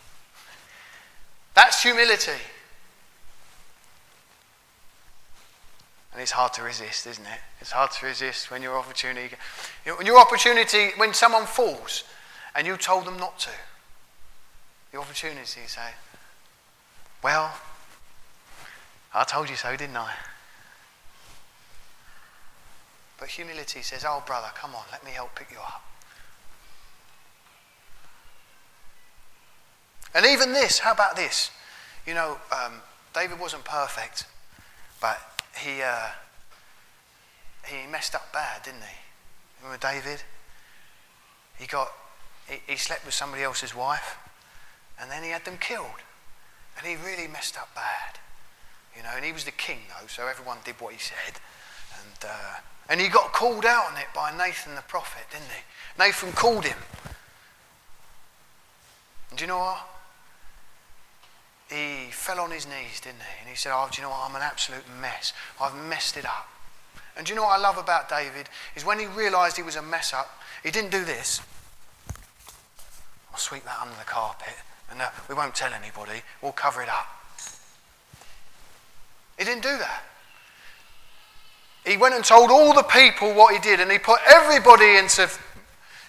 That's 1.55 1.85
humility. 1.85 2.43
And 6.12 6.21
it's 6.21 6.33
hard 6.33 6.53
to 6.55 6.64
resist, 6.64 7.07
isn't 7.07 7.27
it? 7.27 7.41
It's 7.61 7.71
hard 7.71 7.93
to 7.93 8.07
resist 8.07 8.51
when 8.51 8.61
your 8.61 8.77
opportunity, 8.77 9.37
when 9.97 10.05
your 10.05 10.19
opportunity, 10.19 10.89
when 10.97 11.14
someone 11.14 11.47
falls 11.47 12.03
and 12.57 12.66
you 12.66 12.77
told 12.77 13.05
them 13.05 13.19
not 13.19 13.39
to. 13.39 13.51
The 14.91 14.99
opportunity 14.99 15.45
say, 15.45 15.91
well, 17.23 17.55
I 19.14 19.25
told 19.25 19.49
you 19.51 19.57
so, 19.57 19.75
didn't 19.77 19.97
I? 19.97 20.12
But 23.19 23.29
humility 23.29 23.83
says, 23.83 24.05
oh, 24.07 24.23
brother, 24.25 24.49
come 24.55 24.75
on, 24.75 24.85
let 24.93 25.05
me 25.05 25.11
help 25.11 25.35
pick 25.35 25.51
you 25.51 25.59
up. 25.59 25.83
And 30.14 30.25
even 30.25 30.53
this, 30.53 30.79
how 30.79 30.93
about 30.93 31.16
this? 31.16 31.51
You 32.07 32.14
know, 32.14 32.39
um, 32.53 32.75
David 33.12 33.39
wasn't 33.39 33.64
perfect, 33.64 34.25
but 35.01 35.19
he, 35.57 35.83
uh, 35.83 36.09
he 37.66 37.87
messed 37.91 38.14
up 38.14 38.33
bad, 38.33 38.62
didn't 38.62 38.83
he? 38.83 39.62
Remember 39.62 39.81
David? 39.81 40.23
He 41.59 41.66
got, 41.66 41.89
he, 42.49 42.59
he 42.66 42.77
slept 42.77 43.05
with 43.05 43.14
somebody 43.14 43.43
else's 43.43 43.75
wife, 43.75 44.16
and 45.01 45.11
then 45.11 45.23
he 45.23 45.31
had 45.31 45.45
them 45.45 45.59
killed. 45.59 45.87
And 46.79 46.87
he 46.87 46.95
really 46.95 47.26
messed 47.26 47.59
up 47.59 47.74
bad. 47.74 48.20
You 48.97 49.03
know, 49.03 49.11
and 49.16 49.24
he 49.24 49.33
was 49.33 49.45
the 49.45 49.51
king, 49.51 49.79
though, 49.89 50.07
so 50.07 50.26
everyone 50.26 50.59
did 50.64 50.81
what 50.81 50.93
he 50.93 50.99
said. 50.99 51.41
And, 52.01 52.31
uh, 52.31 52.55
and 52.89 53.01
he 53.01 53.09
got 53.09 53.33
called 53.33 53.64
out 53.64 53.93
on 53.93 53.99
it 53.99 54.07
by 54.14 54.37
Nathan 54.37 54.76
the 54.76 54.83
prophet, 54.83 55.24
didn't 55.31 55.47
he? 55.47 55.62
Nathan 55.99 56.33
called 56.33 56.64
him. 56.64 56.79
And 59.31 59.39
do 59.39 59.45
you 59.45 59.49
know 59.49 59.59
what? 59.59 59.89
He 61.68 62.11
fell 62.11 62.41
on 62.41 62.51
his 62.51 62.66
knees, 62.66 63.01
didn't 63.01 63.20
he? 63.20 63.41
And 63.41 63.51
he 63.51 63.57
said, 63.57 63.72
Oh, 63.74 63.89
do 63.93 64.01
you 64.01 64.07
know 64.07 64.11
what? 64.11 64.29
I'm 64.29 64.37
an 64.37 64.43
absolute 64.43 64.85
mess. 65.01 65.33
I've 65.61 65.76
messed 65.76 66.16
it 66.16 66.24
up. 66.24 66.49
And 67.16 67.26
do 67.26 67.33
you 67.33 67.37
know 67.37 67.43
what 67.43 67.59
I 67.59 67.61
love 67.61 67.76
about 67.76 68.09
David? 68.09 68.49
Is 68.74 68.85
when 68.85 68.99
he 68.99 69.07
realized 69.07 69.57
he 69.57 69.62
was 69.62 69.76
a 69.76 69.83
mess 69.83 70.14
up, 70.14 70.31
he 70.62 70.70
didn't 70.70 70.91
do 70.91 71.05
this. 71.05 71.41
I'll 73.33 73.39
sweep 73.39 73.64
that 73.64 73.79
under 73.83 73.95
the 73.97 74.05
carpet 74.05 74.55
and 74.91 75.01
uh, 75.03 75.11
we 75.28 75.34
won't 75.34 75.55
tell 75.55 75.72
anybody. 75.72 76.22
We'll 76.43 76.53
cover 76.53 76.82
it 76.82 76.89
up. 76.89 77.07
He 79.39 79.45
didn't 79.45 79.62
do 79.62 79.76
that. 79.78 80.03
He 81.86 81.97
went 81.97 82.14
and 82.14 82.24
told 82.24 82.51
all 82.51 82.74
the 82.74 82.82
people 82.82 83.32
what 83.32 83.55
he 83.55 83.61
did, 83.61 83.80
and 83.80 83.91
he 83.91 83.99
put 83.99 84.20
everybody 84.26 84.97
into, 84.97 85.28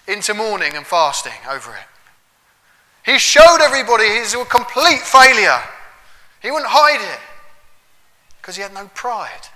into 0.06 0.34
mourning 0.34 0.74
and 0.74 0.86
fasting 0.86 1.32
over 1.48 1.72
it. 1.72 1.86
He 3.04 3.18
showed 3.18 3.58
everybody 3.62 4.04
he's 4.04 4.34
a 4.34 4.44
complete 4.44 5.00
failure. 5.00 5.62
He 6.42 6.50
wouldn't 6.50 6.70
hide 6.70 7.00
it 7.00 7.20
because 8.40 8.56
he 8.56 8.62
had 8.62 8.74
no 8.74 8.90
pride. 8.94 9.48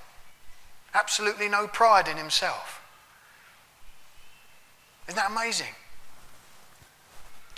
Absolutely 0.95 1.49
no 1.49 1.67
pride 1.67 2.09
in 2.09 2.17
himself. 2.17 2.81
Isn't 5.09 5.17
that 5.17 5.31
amazing? 5.31 5.75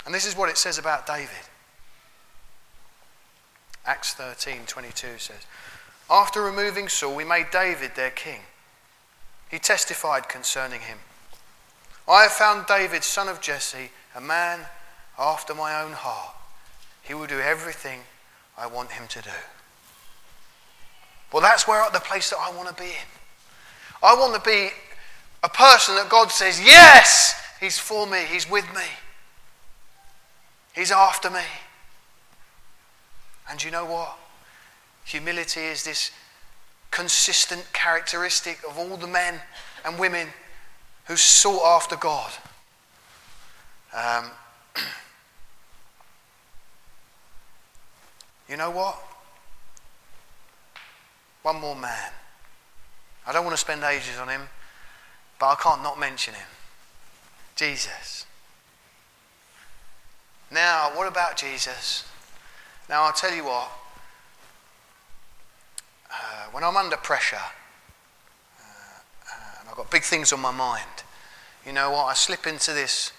And 0.05 0.13
this 0.13 0.25
is 0.25 0.35
what 0.35 0.49
it 0.49 0.57
says 0.57 0.77
about 0.77 1.05
David. 1.05 1.29
Acts 3.87 4.13
13 4.13 4.65
22 4.67 5.17
says, 5.17 5.47
After 6.09 6.43
removing 6.43 6.89
Saul, 6.89 7.15
we 7.15 7.23
made 7.23 7.47
David 7.51 7.91
their 7.95 8.11
king. 8.11 8.41
He 9.49 9.57
testified 9.57 10.27
concerning 10.27 10.81
him 10.81 10.99
I 12.07 12.23
have 12.23 12.31
found 12.31 12.67
David, 12.67 13.03
son 13.03 13.27
of 13.27 13.41
Jesse, 13.41 13.91
a 14.15 14.21
man 14.21 14.61
after 15.19 15.53
my 15.53 15.81
own 15.81 15.91
heart. 15.91 16.35
He 17.03 17.13
will 17.13 17.27
do 17.27 17.39
everything 17.39 18.01
I 18.57 18.67
want 18.67 18.91
him 18.91 19.07
to 19.09 19.21
do. 19.21 19.29
Well, 21.33 21.41
that's 21.41 21.67
where 21.67 21.85
the 21.91 21.99
place 21.99 22.29
that 22.29 22.39
I 22.39 22.55
want 22.55 22.69
to 22.69 22.81
be 22.81 22.89
in. 22.89 23.07
I 24.01 24.15
want 24.15 24.35
to 24.35 24.49
be 24.49 24.69
a 25.43 25.49
person 25.49 25.95
that 25.95 26.07
God 26.09 26.31
says, 26.31 26.63
Yes, 26.63 27.33
He's 27.59 27.77
for 27.77 28.07
me, 28.07 28.19
He's 28.29 28.49
with 28.49 28.65
me, 28.73 28.85
He's 30.73 30.91
after 30.91 31.29
me. 31.29 31.41
And 33.49 33.63
you 33.63 33.71
know 33.71 33.85
what? 33.85 34.17
Humility 35.05 35.61
is 35.61 35.83
this 35.83 36.11
consistent 36.91 37.65
characteristic 37.73 38.59
of 38.67 38.77
all 38.77 38.97
the 38.97 39.07
men 39.07 39.39
and 39.85 39.97
women 39.97 40.27
who 41.05 41.15
sought 41.15 41.63
after 41.75 41.95
God. 41.95 42.31
Um, 43.95 44.31
you 48.49 48.57
know 48.57 48.71
what? 48.71 48.97
One 51.43 51.61
more 51.61 51.75
man. 51.75 52.11
I 53.25 53.31
don't 53.31 53.45
want 53.45 53.55
to 53.55 53.61
spend 53.61 53.83
ages 53.83 54.17
on 54.19 54.27
him, 54.29 54.41
but 55.39 55.47
I 55.47 55.55
can't 55.55 55.83
not 55.83 55.99
mention 55.99 56.33
him. 56.33 56.47
Jesus. 57.55 58.25
Now, 60.51 60.91
what 60.93 61.07
about 61.07 61.37
Jesus? 61.37 62.03
Now, 62.89 63.03
I'll 63.03 63.13
tell 63.13 63.33
you 63.33 63.43
what, 63.43 63.69
uh, 66.09 66.45
when 66.51 66.63
I'm 66.63 66.77
under 66.77 66.95
pressure 66.95 67.35
uh, 67.35 68.63
uh, 68.63 69.59
and 69.59 69.69
I've 69.69 69.75
got 69.75 69.91
big 69.91 70.03
things 70.03 70.31
on 70.31 70.39
my 70.39 70.51
mind, 70.51 71.03
you 71.65 71.73
know 71.73 71.91
what, 71.91 72.05
I 72.05 72.13
slip 72.13 72.47
into 72.47 72.71
this 72.71 73.11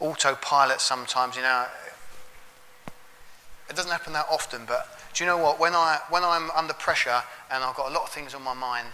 autopilot 0.00 0.80
sometimes, 0.80 1.36
you 1.36 1.42
know. 1.42 1.66
It 3.70 3.76
doesn't 3.76 3.92
happen 3.92 4.14
that 4.14 4.26
often, 4.30 4.62
but 4.66 4.88
do 5.14 5.22
you 5.22 5.30
know 5.30 5.38
what? 5.38 5.60
When, 5.60 5.74
I, 5.74 6.00
when 6.10 6.24
I'm 6.24 6.50
under 6.50 6.72
pressure 6.72 7.22
and 7.52 7.62
I've 7.62 7.76
got 7.76 7.90
a 7.90 7.94
lot 7.94 8.02
of 8.02 8.10
things 8.10 8.34
on 8.34 8.42
my 8.42 8.54
mind, 8.54 8.88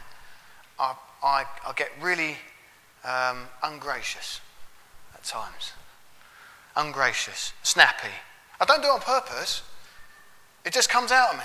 I, 0.78 0.94
I, 1.22 1.44
I 1.66 1.72
get 1.74 1.90
really 1.98 2.36
um, 3.04 3.44
ungracious 3.62 4.42
at 5.14 5.24
times. 5.24 5.72
Ungracious, 6.76 7.54
snappy. 7.62 8.12
I 8.60 8.66
don't 8.66 8.82
do 8.82 8.88
it 8.88 8.92
on 8.92 9.00
purpose. 9.00 9.62
It 10.64 10.72
just 10.72 10.88
comes 10.88 11.12
out 11.12 11.32
of 11.32 11.38
me. 11.38 11.44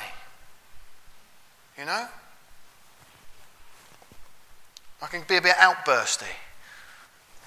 You 1.78 1.86
know? 1.86 2.06
I 5.02 5.08
can 5.08 5.24
be 5.28 5.38
a 5.38 5.42
bit 5.42 5.56
outbursty. 5.58 6.26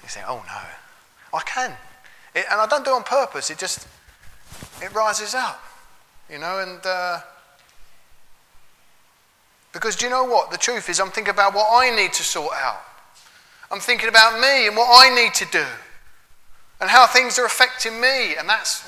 You 0.01 0.09
say, 0.09 0.21
oh 0.27 0.43
no. 0.47 1.37
I 1.37 1.41
can. 1.43 1.71
It, 2.35 2.45
and 2.51 2.59
I 2.59 2.67
don't 2.67 2.83
do 2.83 2.91
it 2.91 2.95
on 2.95 3.03
purpose. 3.03 3.49
It 3.49 3.57
just, 3.57 3.87
it 4.81 4.93
rises 4.93 5.33
up. 5.35 5.61
You 6.29 6.39
know, 6.39 6.59
and, 6.59 6.85
uh, 6.85 7.19
because 9.71 9.95
do 9.95 10.05
you 10.05 10.11
know 10.11 10.23
what? 10.23 10.51
The 10.51 10.57
truth 10.57 10.89
is, 10.89 10.99
I'm 10.99 11.09
thinking 11.09 11.33
about 11.33 11.53
what 11.53 11.67
I 11.71 11.95
need 11.95 12.13
to 12.13 12.23
sort 12.23 12.53
out. 12.53 12.81
I'm 13.71 13.79
thinking 13.79 14.07
about 14.07 14.39
me 14.39 14.67
and 14.67 14.77
what 14.77 14.87
I 14.89 15.13
need 15.13 15.33
to 15.35 15.45
do 15.51 15.65
and 16.79 16.89
how 16.89 17.07
things 17.07 17.39
are 17.39 17.45
affecting 17.45 17.99
me. 17.99 18.35
And 18.35 18.47
that's 18.47 18.83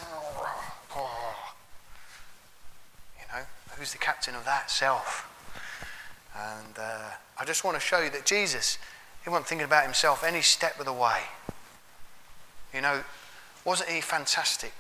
Who's 3.78 3.92
the 3.92 3.98
captain 3.98 4.36
of 4.36 4.46
that? 4.46 4.72
Self. 4.72 5.30
And 6.36 6.78
uh, 6.78 7.12
I 7.40 7.46
just 7.46 7.64
want 7.64 7.76
to 7.76 7.82
show 7.82 8.02
you 8.02 8.10
that 8.12 8.26
Jesus, 8.26 8.78
he 9.24 9.30
wasn't 9.30 9.48
thinking 9.48 9.66
about 9.66 9.84
himself 9.84 10.24
any 10.24 10.42
step 10.42 10.80
of 10.80 10.86
the 10.86 10.94
way. 10.94 11.20
You 12.74 12.82
know, 12.82 13.04
wasn't 13.64 13.90
he 13.90 14.02
fantastic? 14.02 14.74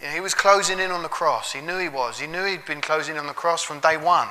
He 0.00 0.20
was 0.20 0.34
closing 0.34 0.78
in 0.78 0.90
on 0.90 1.02
the 1.02 1.08
cross. 1.08 1.52
He 1.52 1.60
knew 1.60 1.78
he 1.78 1.88
was. 1.88 2.20
He 2.20 2.26
knew 2.26 2.44
he'd 2.44 2.66
been 2.66 2.82
closing 2.82 3.14
in 3.14 3.20
on 3.20 3.26
the 3.26 3.32
cross 3.32 3.62
from 3.62 3.80
day 3.80 3.96
one. 3.96 4.28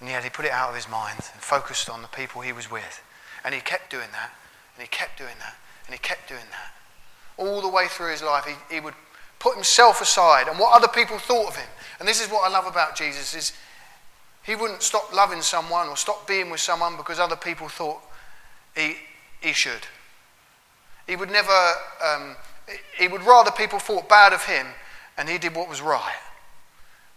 And 0.00 0.08
yet 0.08 0.22
he 0.22 0.30
put 0.30 0.44
it 0.44 0.52
out 0.52 0.68
of 0.68 0.74
his 0.74 0.88
mind 0.88 1.18
and 1.18 1.42
focused 1.42 1.90
on 1.90 2.02
the 2.02 2.08
people 2.08 2.40
he 2.40 2.52
was 2.52 2.70
with. 2.70 3.02
And 3.44 3.54
he 3.54 3.60
kept 3.60 3.90
doing 3.90 4.08
that. 4.12 4.30
And 4.76 4.82
he 4.82 4.88
kept 4.88 5.18
doing 5.18 5.34
that. 5.40 5.56
And 5.86 5.94
he 5.94 5.98
kept 5.98 6.28
doing 6.28 6.44
that. 6.50 6.72
All 7.36 7.60
the 7.60 7.68
way 7.68 7.86
through 7.88 8.12
his 8.12 8.22
life, 8.22 8.44
he, 8.44 8.74
he 8.74 8.80
would 8.80 8.94
put 9.42 9.56
himself 9.56 10.00
aside 10.00 10.46
and 10.46 10.56
what 10.56 10.72
other 10.72 10.86
people 10.86 11.18
thought 11.18 11.48
of 11.48 11.56
him. 11.56 11.68
And 11.98 12.08
this 12.08 12.24
is 12.24 12.30
what 12.30 12.48
I 12.48 12.48
love 12.48 12.64
about 12.64 12.94
Jesus 12.94 13.34
is 13.34 13.52
he 14.44 14.54
wouldn't 14.54 14.82
stop 14.82 15.12
loving 15.12 15.42
someone 15.42 15.88
or 15.88 15.96
stop 15.96 16.28
being 16.28 16.48
with 16.48 16.60
someone 16.60 16.96
because 16.96 17.18
other 17.18 17.34
people 17.34 17.68
thought 17.68 18.00
he, 18.76 18.94
he 19.40 19.52
should. 19.52 19.80
He 21.08 21.16
would 21.16 21.28
never, 21.28 21.50
um, 22.06 22.36
he 22.96 23.08
would 23.08 23.22
rather 23.22 23.50
people 23.50 23.80
thought 23.80 24.08
bad 24.08 24.32
of 24.32 24.44
him 24.44 24.68
and 25.18 25.28
he 25.28 25.38
did 25.38 25.56
what 25.56 25.68
was 25.68 25.82
right. 25.82 26.20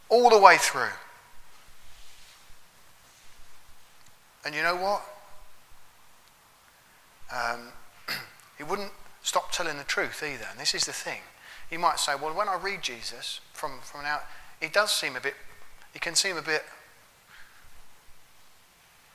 All 0.09 0.32
the 0.32 0.39
way 0.39 0.57
through. 0.57 0.93
And 4.43 4.55
you 4.55 4.63
know 4.63 4.76
what? 4.76 5.03
Um, 7.32 7.67
he 8.57 8.63
wouldn't 8.63 8.91
stop 9.21 9.51
telling 9.51 9.78
the 9.78 9.84
truth 9.84 10.23
either. 10.23 10.47
And 10.49 10.59
this 10.59 10.73
is 10.73 10.86
the 10.86 10.93
thing. 10.93 11.21
You 11.72 11.80
might 11.80 11.99
say, 11.99 12.13
well, 12.16 12.34
when 12.34 12.47
I 12.47 12.55
read 12.55 12.82
Jesus 12.82 13.41
from, 13.53 13.80
from 13.82 14.05
out, 14.05 14.24
he 14.61 14.68
does 14.68 14.91
seem 14.91 15.16
a 15.16 15.20
bit, 15.20 15.34
he 15.93 15.99
can 15.99 16.16
seem 16.16 16.38
a 16.38 16.41
bit 16.41 16.63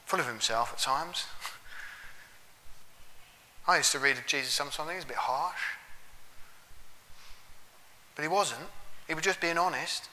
full 0.04 0.20
of 0.20 0.26
himself 0.26 0.72
at 0.72 0.80
times. 0.80 1.26
I 3.68 3.76
used 3.76 3.92
to 3.92 3.98
read 3.98 4.18
of 4.18 4.26
Jesus 4.26 4.52
sometimes, 4.52 4.90
he's 4.92 5.04
a 5.04 5.06
bit 5.06 5.16
harsh. 5.16 5.60
But 8.16 8.22
he 8.22 8.28
wasn't. 8.28 8.66
He 9.06 9.14
was 9.14 9.22
just 9.22 9.40
being 9.40 9.58
honest. 9.58 10.08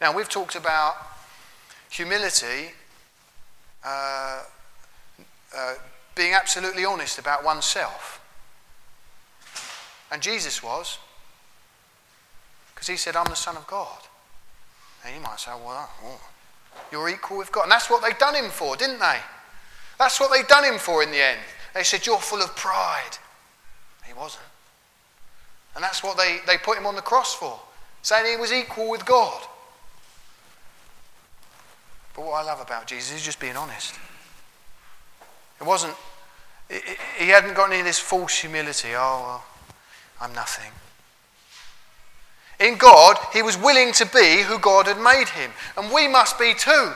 Now, 0.00 0.14
we've 0.14 0.28
talked 0.28 0.54
about 0.54 0.96
humility 1.90 2.72
uh, 3.84 4.42
uh, 5.56 5.74
being 6.14 6.34
absolutely 6.34 6.84
honest 6.84 7.18
about 7.18 7.44
oneself. 7.44 8.20
And 10.12 10.22
Jesus 10.22 10.62
was, 10.62 10.98
because 12.80 12.88
he 12.88 12.96
said, 12.96 13.14
I'm 13.14 13.28
the 13.28 13.36
Son 13.36 13.58
of 13.58 13.66
God. 13.66 13.98
And 15.04 15.14
you 15.14 15.20
might 15.20 15.38
say, 15.38 15.50
well, 15.50 15.86
oh, 16.02 16.20
you're 16.90 17.10
equal 17.10 17.36
with 17.36 17.52
God. 17.52 17.64
And 17.64 17.72
that's 17.72 17.90
what 17.90 18.02
they'd 18.02 18.16
done 18.16 18.34
him 18.34 18.48
for, 18.50 18.74
didn't 18.74 18.98
they? 18.98 19.18
That's 19.98 20.18
what 20.18 20.32
they'd 20.32 20.48
done 20.48 20.64
him 20.64 20.78
for 20.78 21.02
in 21.02 21.10
the 21.10 21.22
end. 21.22 21.40
They 21.74 21.82
said, 21.82 22.06
You're 22.06 22.16
full 22.16 22.40
of 22.40 22.56
pride. 22.56 23.18
He 24.06 24.14
wasn't. 24.14 24.44
And 25.74 25.84
that's 25.84 26.02
what 26.02 26.16
they, 26.16 26.38
they 26.46 26.56
put 26.56 26.78
him 26.78 26.86
on 26.86 26.96
the 26.96 27.02
cross 27.02 27.34
for, 27.34 27.60
saying 28.00 28.24
he 28.24 28.40
was 28.40 28.50
equal 28.50 28.88
with 28.88 29.04
God. 29.04 29.42
But 32.16 32.24
what 32.24 32.32
I 32.32 32.44
love 32.44 32.62
about 32.62 32.86
Jesus 32.86 33.14
is 33.14 33.22
just 33.22 33.40
being 33.40 33.56
honest. 33.56 33.94
It 35.60 35.66
wasn't, 35.66 35.94
he 37.18 37.28
hadn't 37.28 37.52
got 37.52 37.70
any 37.70 37.80
of 37.80 37.84
this 37.84 37.98
false 37.98 38.38
humility. 38.38 38.88
Oh, 38.94 39.20
well, 39.22 39.44
I'm 40.18 40.32
nothing. 40.32 40.72
In 42.60 42.76
God, 42.76 43.16
he 43.32 43.42
was 43.42 43.56
willing 43.56 43.92
to 43.94 44.06
be 44.06 44.42
who 44.42 44.58
God 44.58 44.86
had 44.86 45.00
made 45.00 45.30
him. 45.30 45.50
And 45.78 45.90
we 45.90 46.06
must 46.06 46.38
be 46.38 46.52
too. 46.52 46.92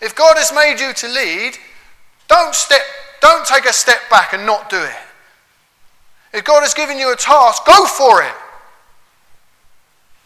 If 0.00 0.14
God 0.14 0.36
has 0.38 0.52
made 0.54 0.80
you 0.80 0.94
to 0.94 1.08
lead, 1.08 1.58
don't, 2.26 2.54
step, 2.54 2.80
don't 3.20 3.46
take 3.46 3.66
a 3.66 3.72
step 3.72 3.98
back 4.10 4.32
and 4.32 4.46
not 4.46 4.70
do 4.70 4.80
it. 4.82 4.96
If 6.32 6.44
God 6.44 6.62
has 6.62 6.72
given 6.72 6.98
you 6.98 7.12
a 7.12 7.16
task, 7.16 7.66
go 7.66 7.84
for 7.86 8.22
it. 8.22 8.34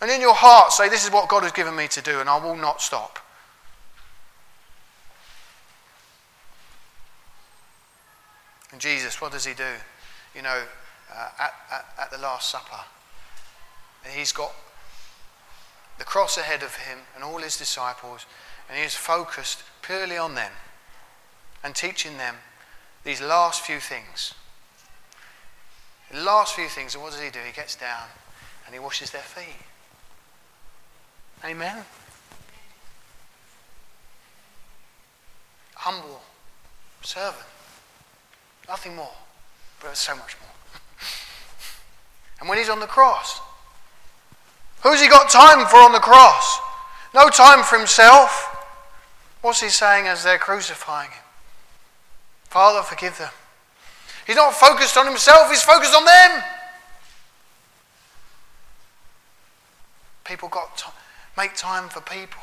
And 0.01 0.11
in 0.11 0.21
your 0.21 0.35
heart, 0.35 0.73
say, 0.73 0.89
This 0.89 1.05
is 1.05 1.13
what 1.13 1.29
God 1.29 1.43
has 1.43 1.53
given 1.53 1.77
me 1.77 1.89
to 1.89 2.01
do, 2.01 2.21
and 2.21 2.29
I 2.29 2.43
will 2.43 2.57
not 2.57 2.81
stop. 2.81 3.19
And 8.73 8.81
Jesus, 8.81 9.21
what 9.21 9.33
does 9.33 9.45
he 9.45 9.55
do? 9.55 9.75
You 10.35 10.43
know, 10.43 10.63
uh, 11.13 11.29
at, 11.39 11.55
at, 11.73 11.87
at 12.03 12.11
the 12.11 12.19
Last 12.19 12.49
Supper, 12.49 12.81
he's 14.07 14.33
got 14.33 14.53
the 15.99 16.05
cross 16.05 16.39
ahead 16.39 16.63
of 16.63 16.75
him 16.77 16.99
and 17.15 17.23
all 17.23 17.39
his 17.39 17.57
disciples, 17.57 18.27
and 18.69 18.79
he 18.79 18.85
is 18.85 18.95
focused 18.95 19.63
purely 19.83 20.17
on 20.17 20.35
them 20.35 20.53
and 21.63 21.75
teaching 21.75 22.17
them 22.17 22.37
these 23.05 23.21
last 23.21 23.63
few 23.63 23.81
things. 23.81 24.35
The 26.11 26.21
last 26.21 26.55
few 26.55 26.69
things, 26.69 26.95
and 26.95 27.05
what 27.05 27.13
does 27.13 27.21
he 27.21 27.31
do? 27.31 27.39
He 27.47 27.53
gets 27.53 27.77
down 27.77 28.05
and 28.65 28.75
he 28.75 28.81
washes 28.81 29.11
their 29.11 29.21
feet. 29.21 29.67
Amen. 31.45 31.85
Humble 35.75 36.21
servant. 37.03 37.47
Nothing 38.69 38.97
more, 38.97 39.13
but 39.83 39.97
so 39.97 40.15
much 40.15 40.37
more. 40.41 40.51
and 42.41 42.49
when 42.49 42.59
he's 42.59 42.69
on 42.69 42.81
the 42.81 42.87
cross, 42.87 43.41
who's 44.83 45.01
he 45.01 45.09
got 45.09 45.31
time 45.31 45.67
for 45.67 45.77
on 45.77 45.93
the 45.93 45.99
cross? 45.99 46.59
No 47.15 47.29
time 47.29 47.65
for 47.65 47.77
himself. 47.77 48.47
What's 49.43 49.61
he 49.61 49.69
saying 49.69 50.07
as 50.07 50.23
they're 50.23 50.39
crucifying 50.39 51.11
him? 51.11 51.23
Father, 52.45 52.83
forgive 52.83 53.17
them. 53.19 53.31
He's 54.27 54.37
not 54.37 54.55
focused 54.55 54.97
on 54.97 55.07
himself, 55.07 55.49
he's 55.51 55.63
focused 55.63 55.95
on 55.95 56.05
them. 56.05 56.43
People 60.25 60.49
got 60.49 60.77
to 60.79 60.87
make 61.37 61.55
time 61.57 61.89
for 61.89 62.01
people. 62.01 62.41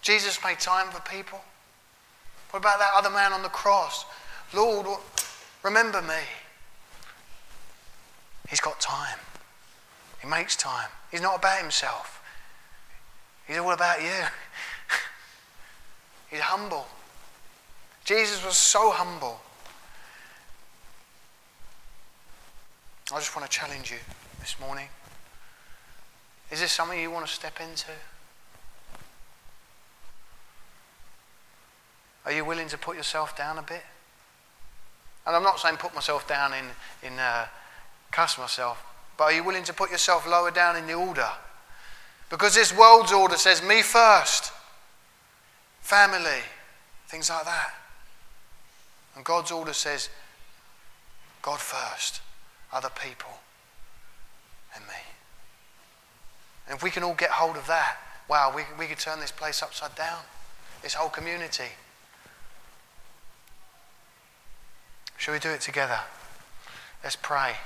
Jesus 0.00 0.38
made 0.42 0.58
time 0.58 0.90
for 0.90 1.00
people. 1.02 1.40
What 2.50 2.60
about 2.60 2.78
that 2.78 2.92
other 2.94 3.10
man 3.10 3.32
on 3.32 3.42
the 3.42 3.48
cross? 3.48 4.04
Lord, 4.54 4.86
remember 5.62 6.00
me. 6.00 6.22
He's 8.48 8.60
got 8.60 8.80
time. 8.80 9.18
He 10.20 10.28
makes 10.28 10.56
time. 10.56 10.88
He's 11.10 11.22
not 11.22 11.38
about 11.38 11.60
himself. 11.60 12.22
He's 13.46 13.58
all 13.58 13.72
about 13.72 14.02
you. 14.02 14.08
He's 16.30 16.40
humble. 16.40 16.86
Jesus 18.04 18.44
was 18.44 18.56
so 18.56 18.90
humble. 18.90 19.40
I 23.12 23.18
just 23.18 23.34
want 23.34 23.50
to 23.50 23.56
challenge 23.56 23.90
you 23.90 23.96
this 24.38 24.56
morning. 24.60 24.86
Is 26.50 26.60
this 26.60 26.70
something 26.70 26.98
you 26.98 27.10
want 27.10 27.26
to 27.26 27.32
step 27.32 27.60
into? 27.60 27.90
Are 32.24 32.32
you 32.32 32.44
willing 32.44 32.68
to 32.68 32.78
put 32.78 32.96
yourself 32.96 33.36
down 33.36 33.58
a 33.58 33.62
bit? 33.62 33.82
And 35.26 35.34
I'm 35.34 35.42
not 35.42 35.58
saying 35.58 35.76
put 35.76 35.94
myself 35.94 36.28
down 36.28 36.52
in, 36.52 36.66
in 37.02 37.18
uh, 37.18 37.46
cuss 38.10 38.38
myself, 38.38 38.84
but 39.20 39.26
are 39.26 39.32
you 39.34 39.44
willing 39.44 39.64
to 39.64 39.74
put 39.74 39.90
yourself 39.90 40.26
lower 40.26 40.50
down 40.50 40.76
in 40.76 40.86
the 40.86 40.94
order? 40.94 41.28
Because 42.30 42.54
this 42.54 42.74
world's 42.74 43.12
order 43.12 43.36
says 43.36 43.62
me 43.62 43.82
first, 43.82 44.50
family, 45.82 46.40
things 47.06 47.28
like 47.28 47.44
that. 47.44 47.74
And 49.14 49.22
God's 49.22 49.50
order 49.50 49.74
says 49.74 50.08
God 51.42 51.58
first, 51.58 52.22
other 52.72 52.88
people, 52.88 53.28
and 54.74 54.86
me. 54.86 54.94
And 56.66 56.78
if 56.78 56.82
we 56.82 56.90
can 56.90 57.02
all 57.02 57.12
get 57.12 57.28
hold 57.28 57.58
of 57.58 57.66
that, 57.66 57.98
wow, 58.26 58.50
we, 58.56 58.62
we 58.78 58.86
could 58.86 58.98
turn 58.98 59.20
this 59.20 59.32
place 59.32 59.62
upside 59.62 59.94
down, 59.96 60.20
this 60.80 60.94
whole 60.94 61.10
community. 61.10 61.68
Shall 65.18 65.34
we 65.34 65.40
do 65.40 65.50
it 65.50 65.60
together? 65.60 66.00
Let's 67.04 67.16
pray. 67.16 67.56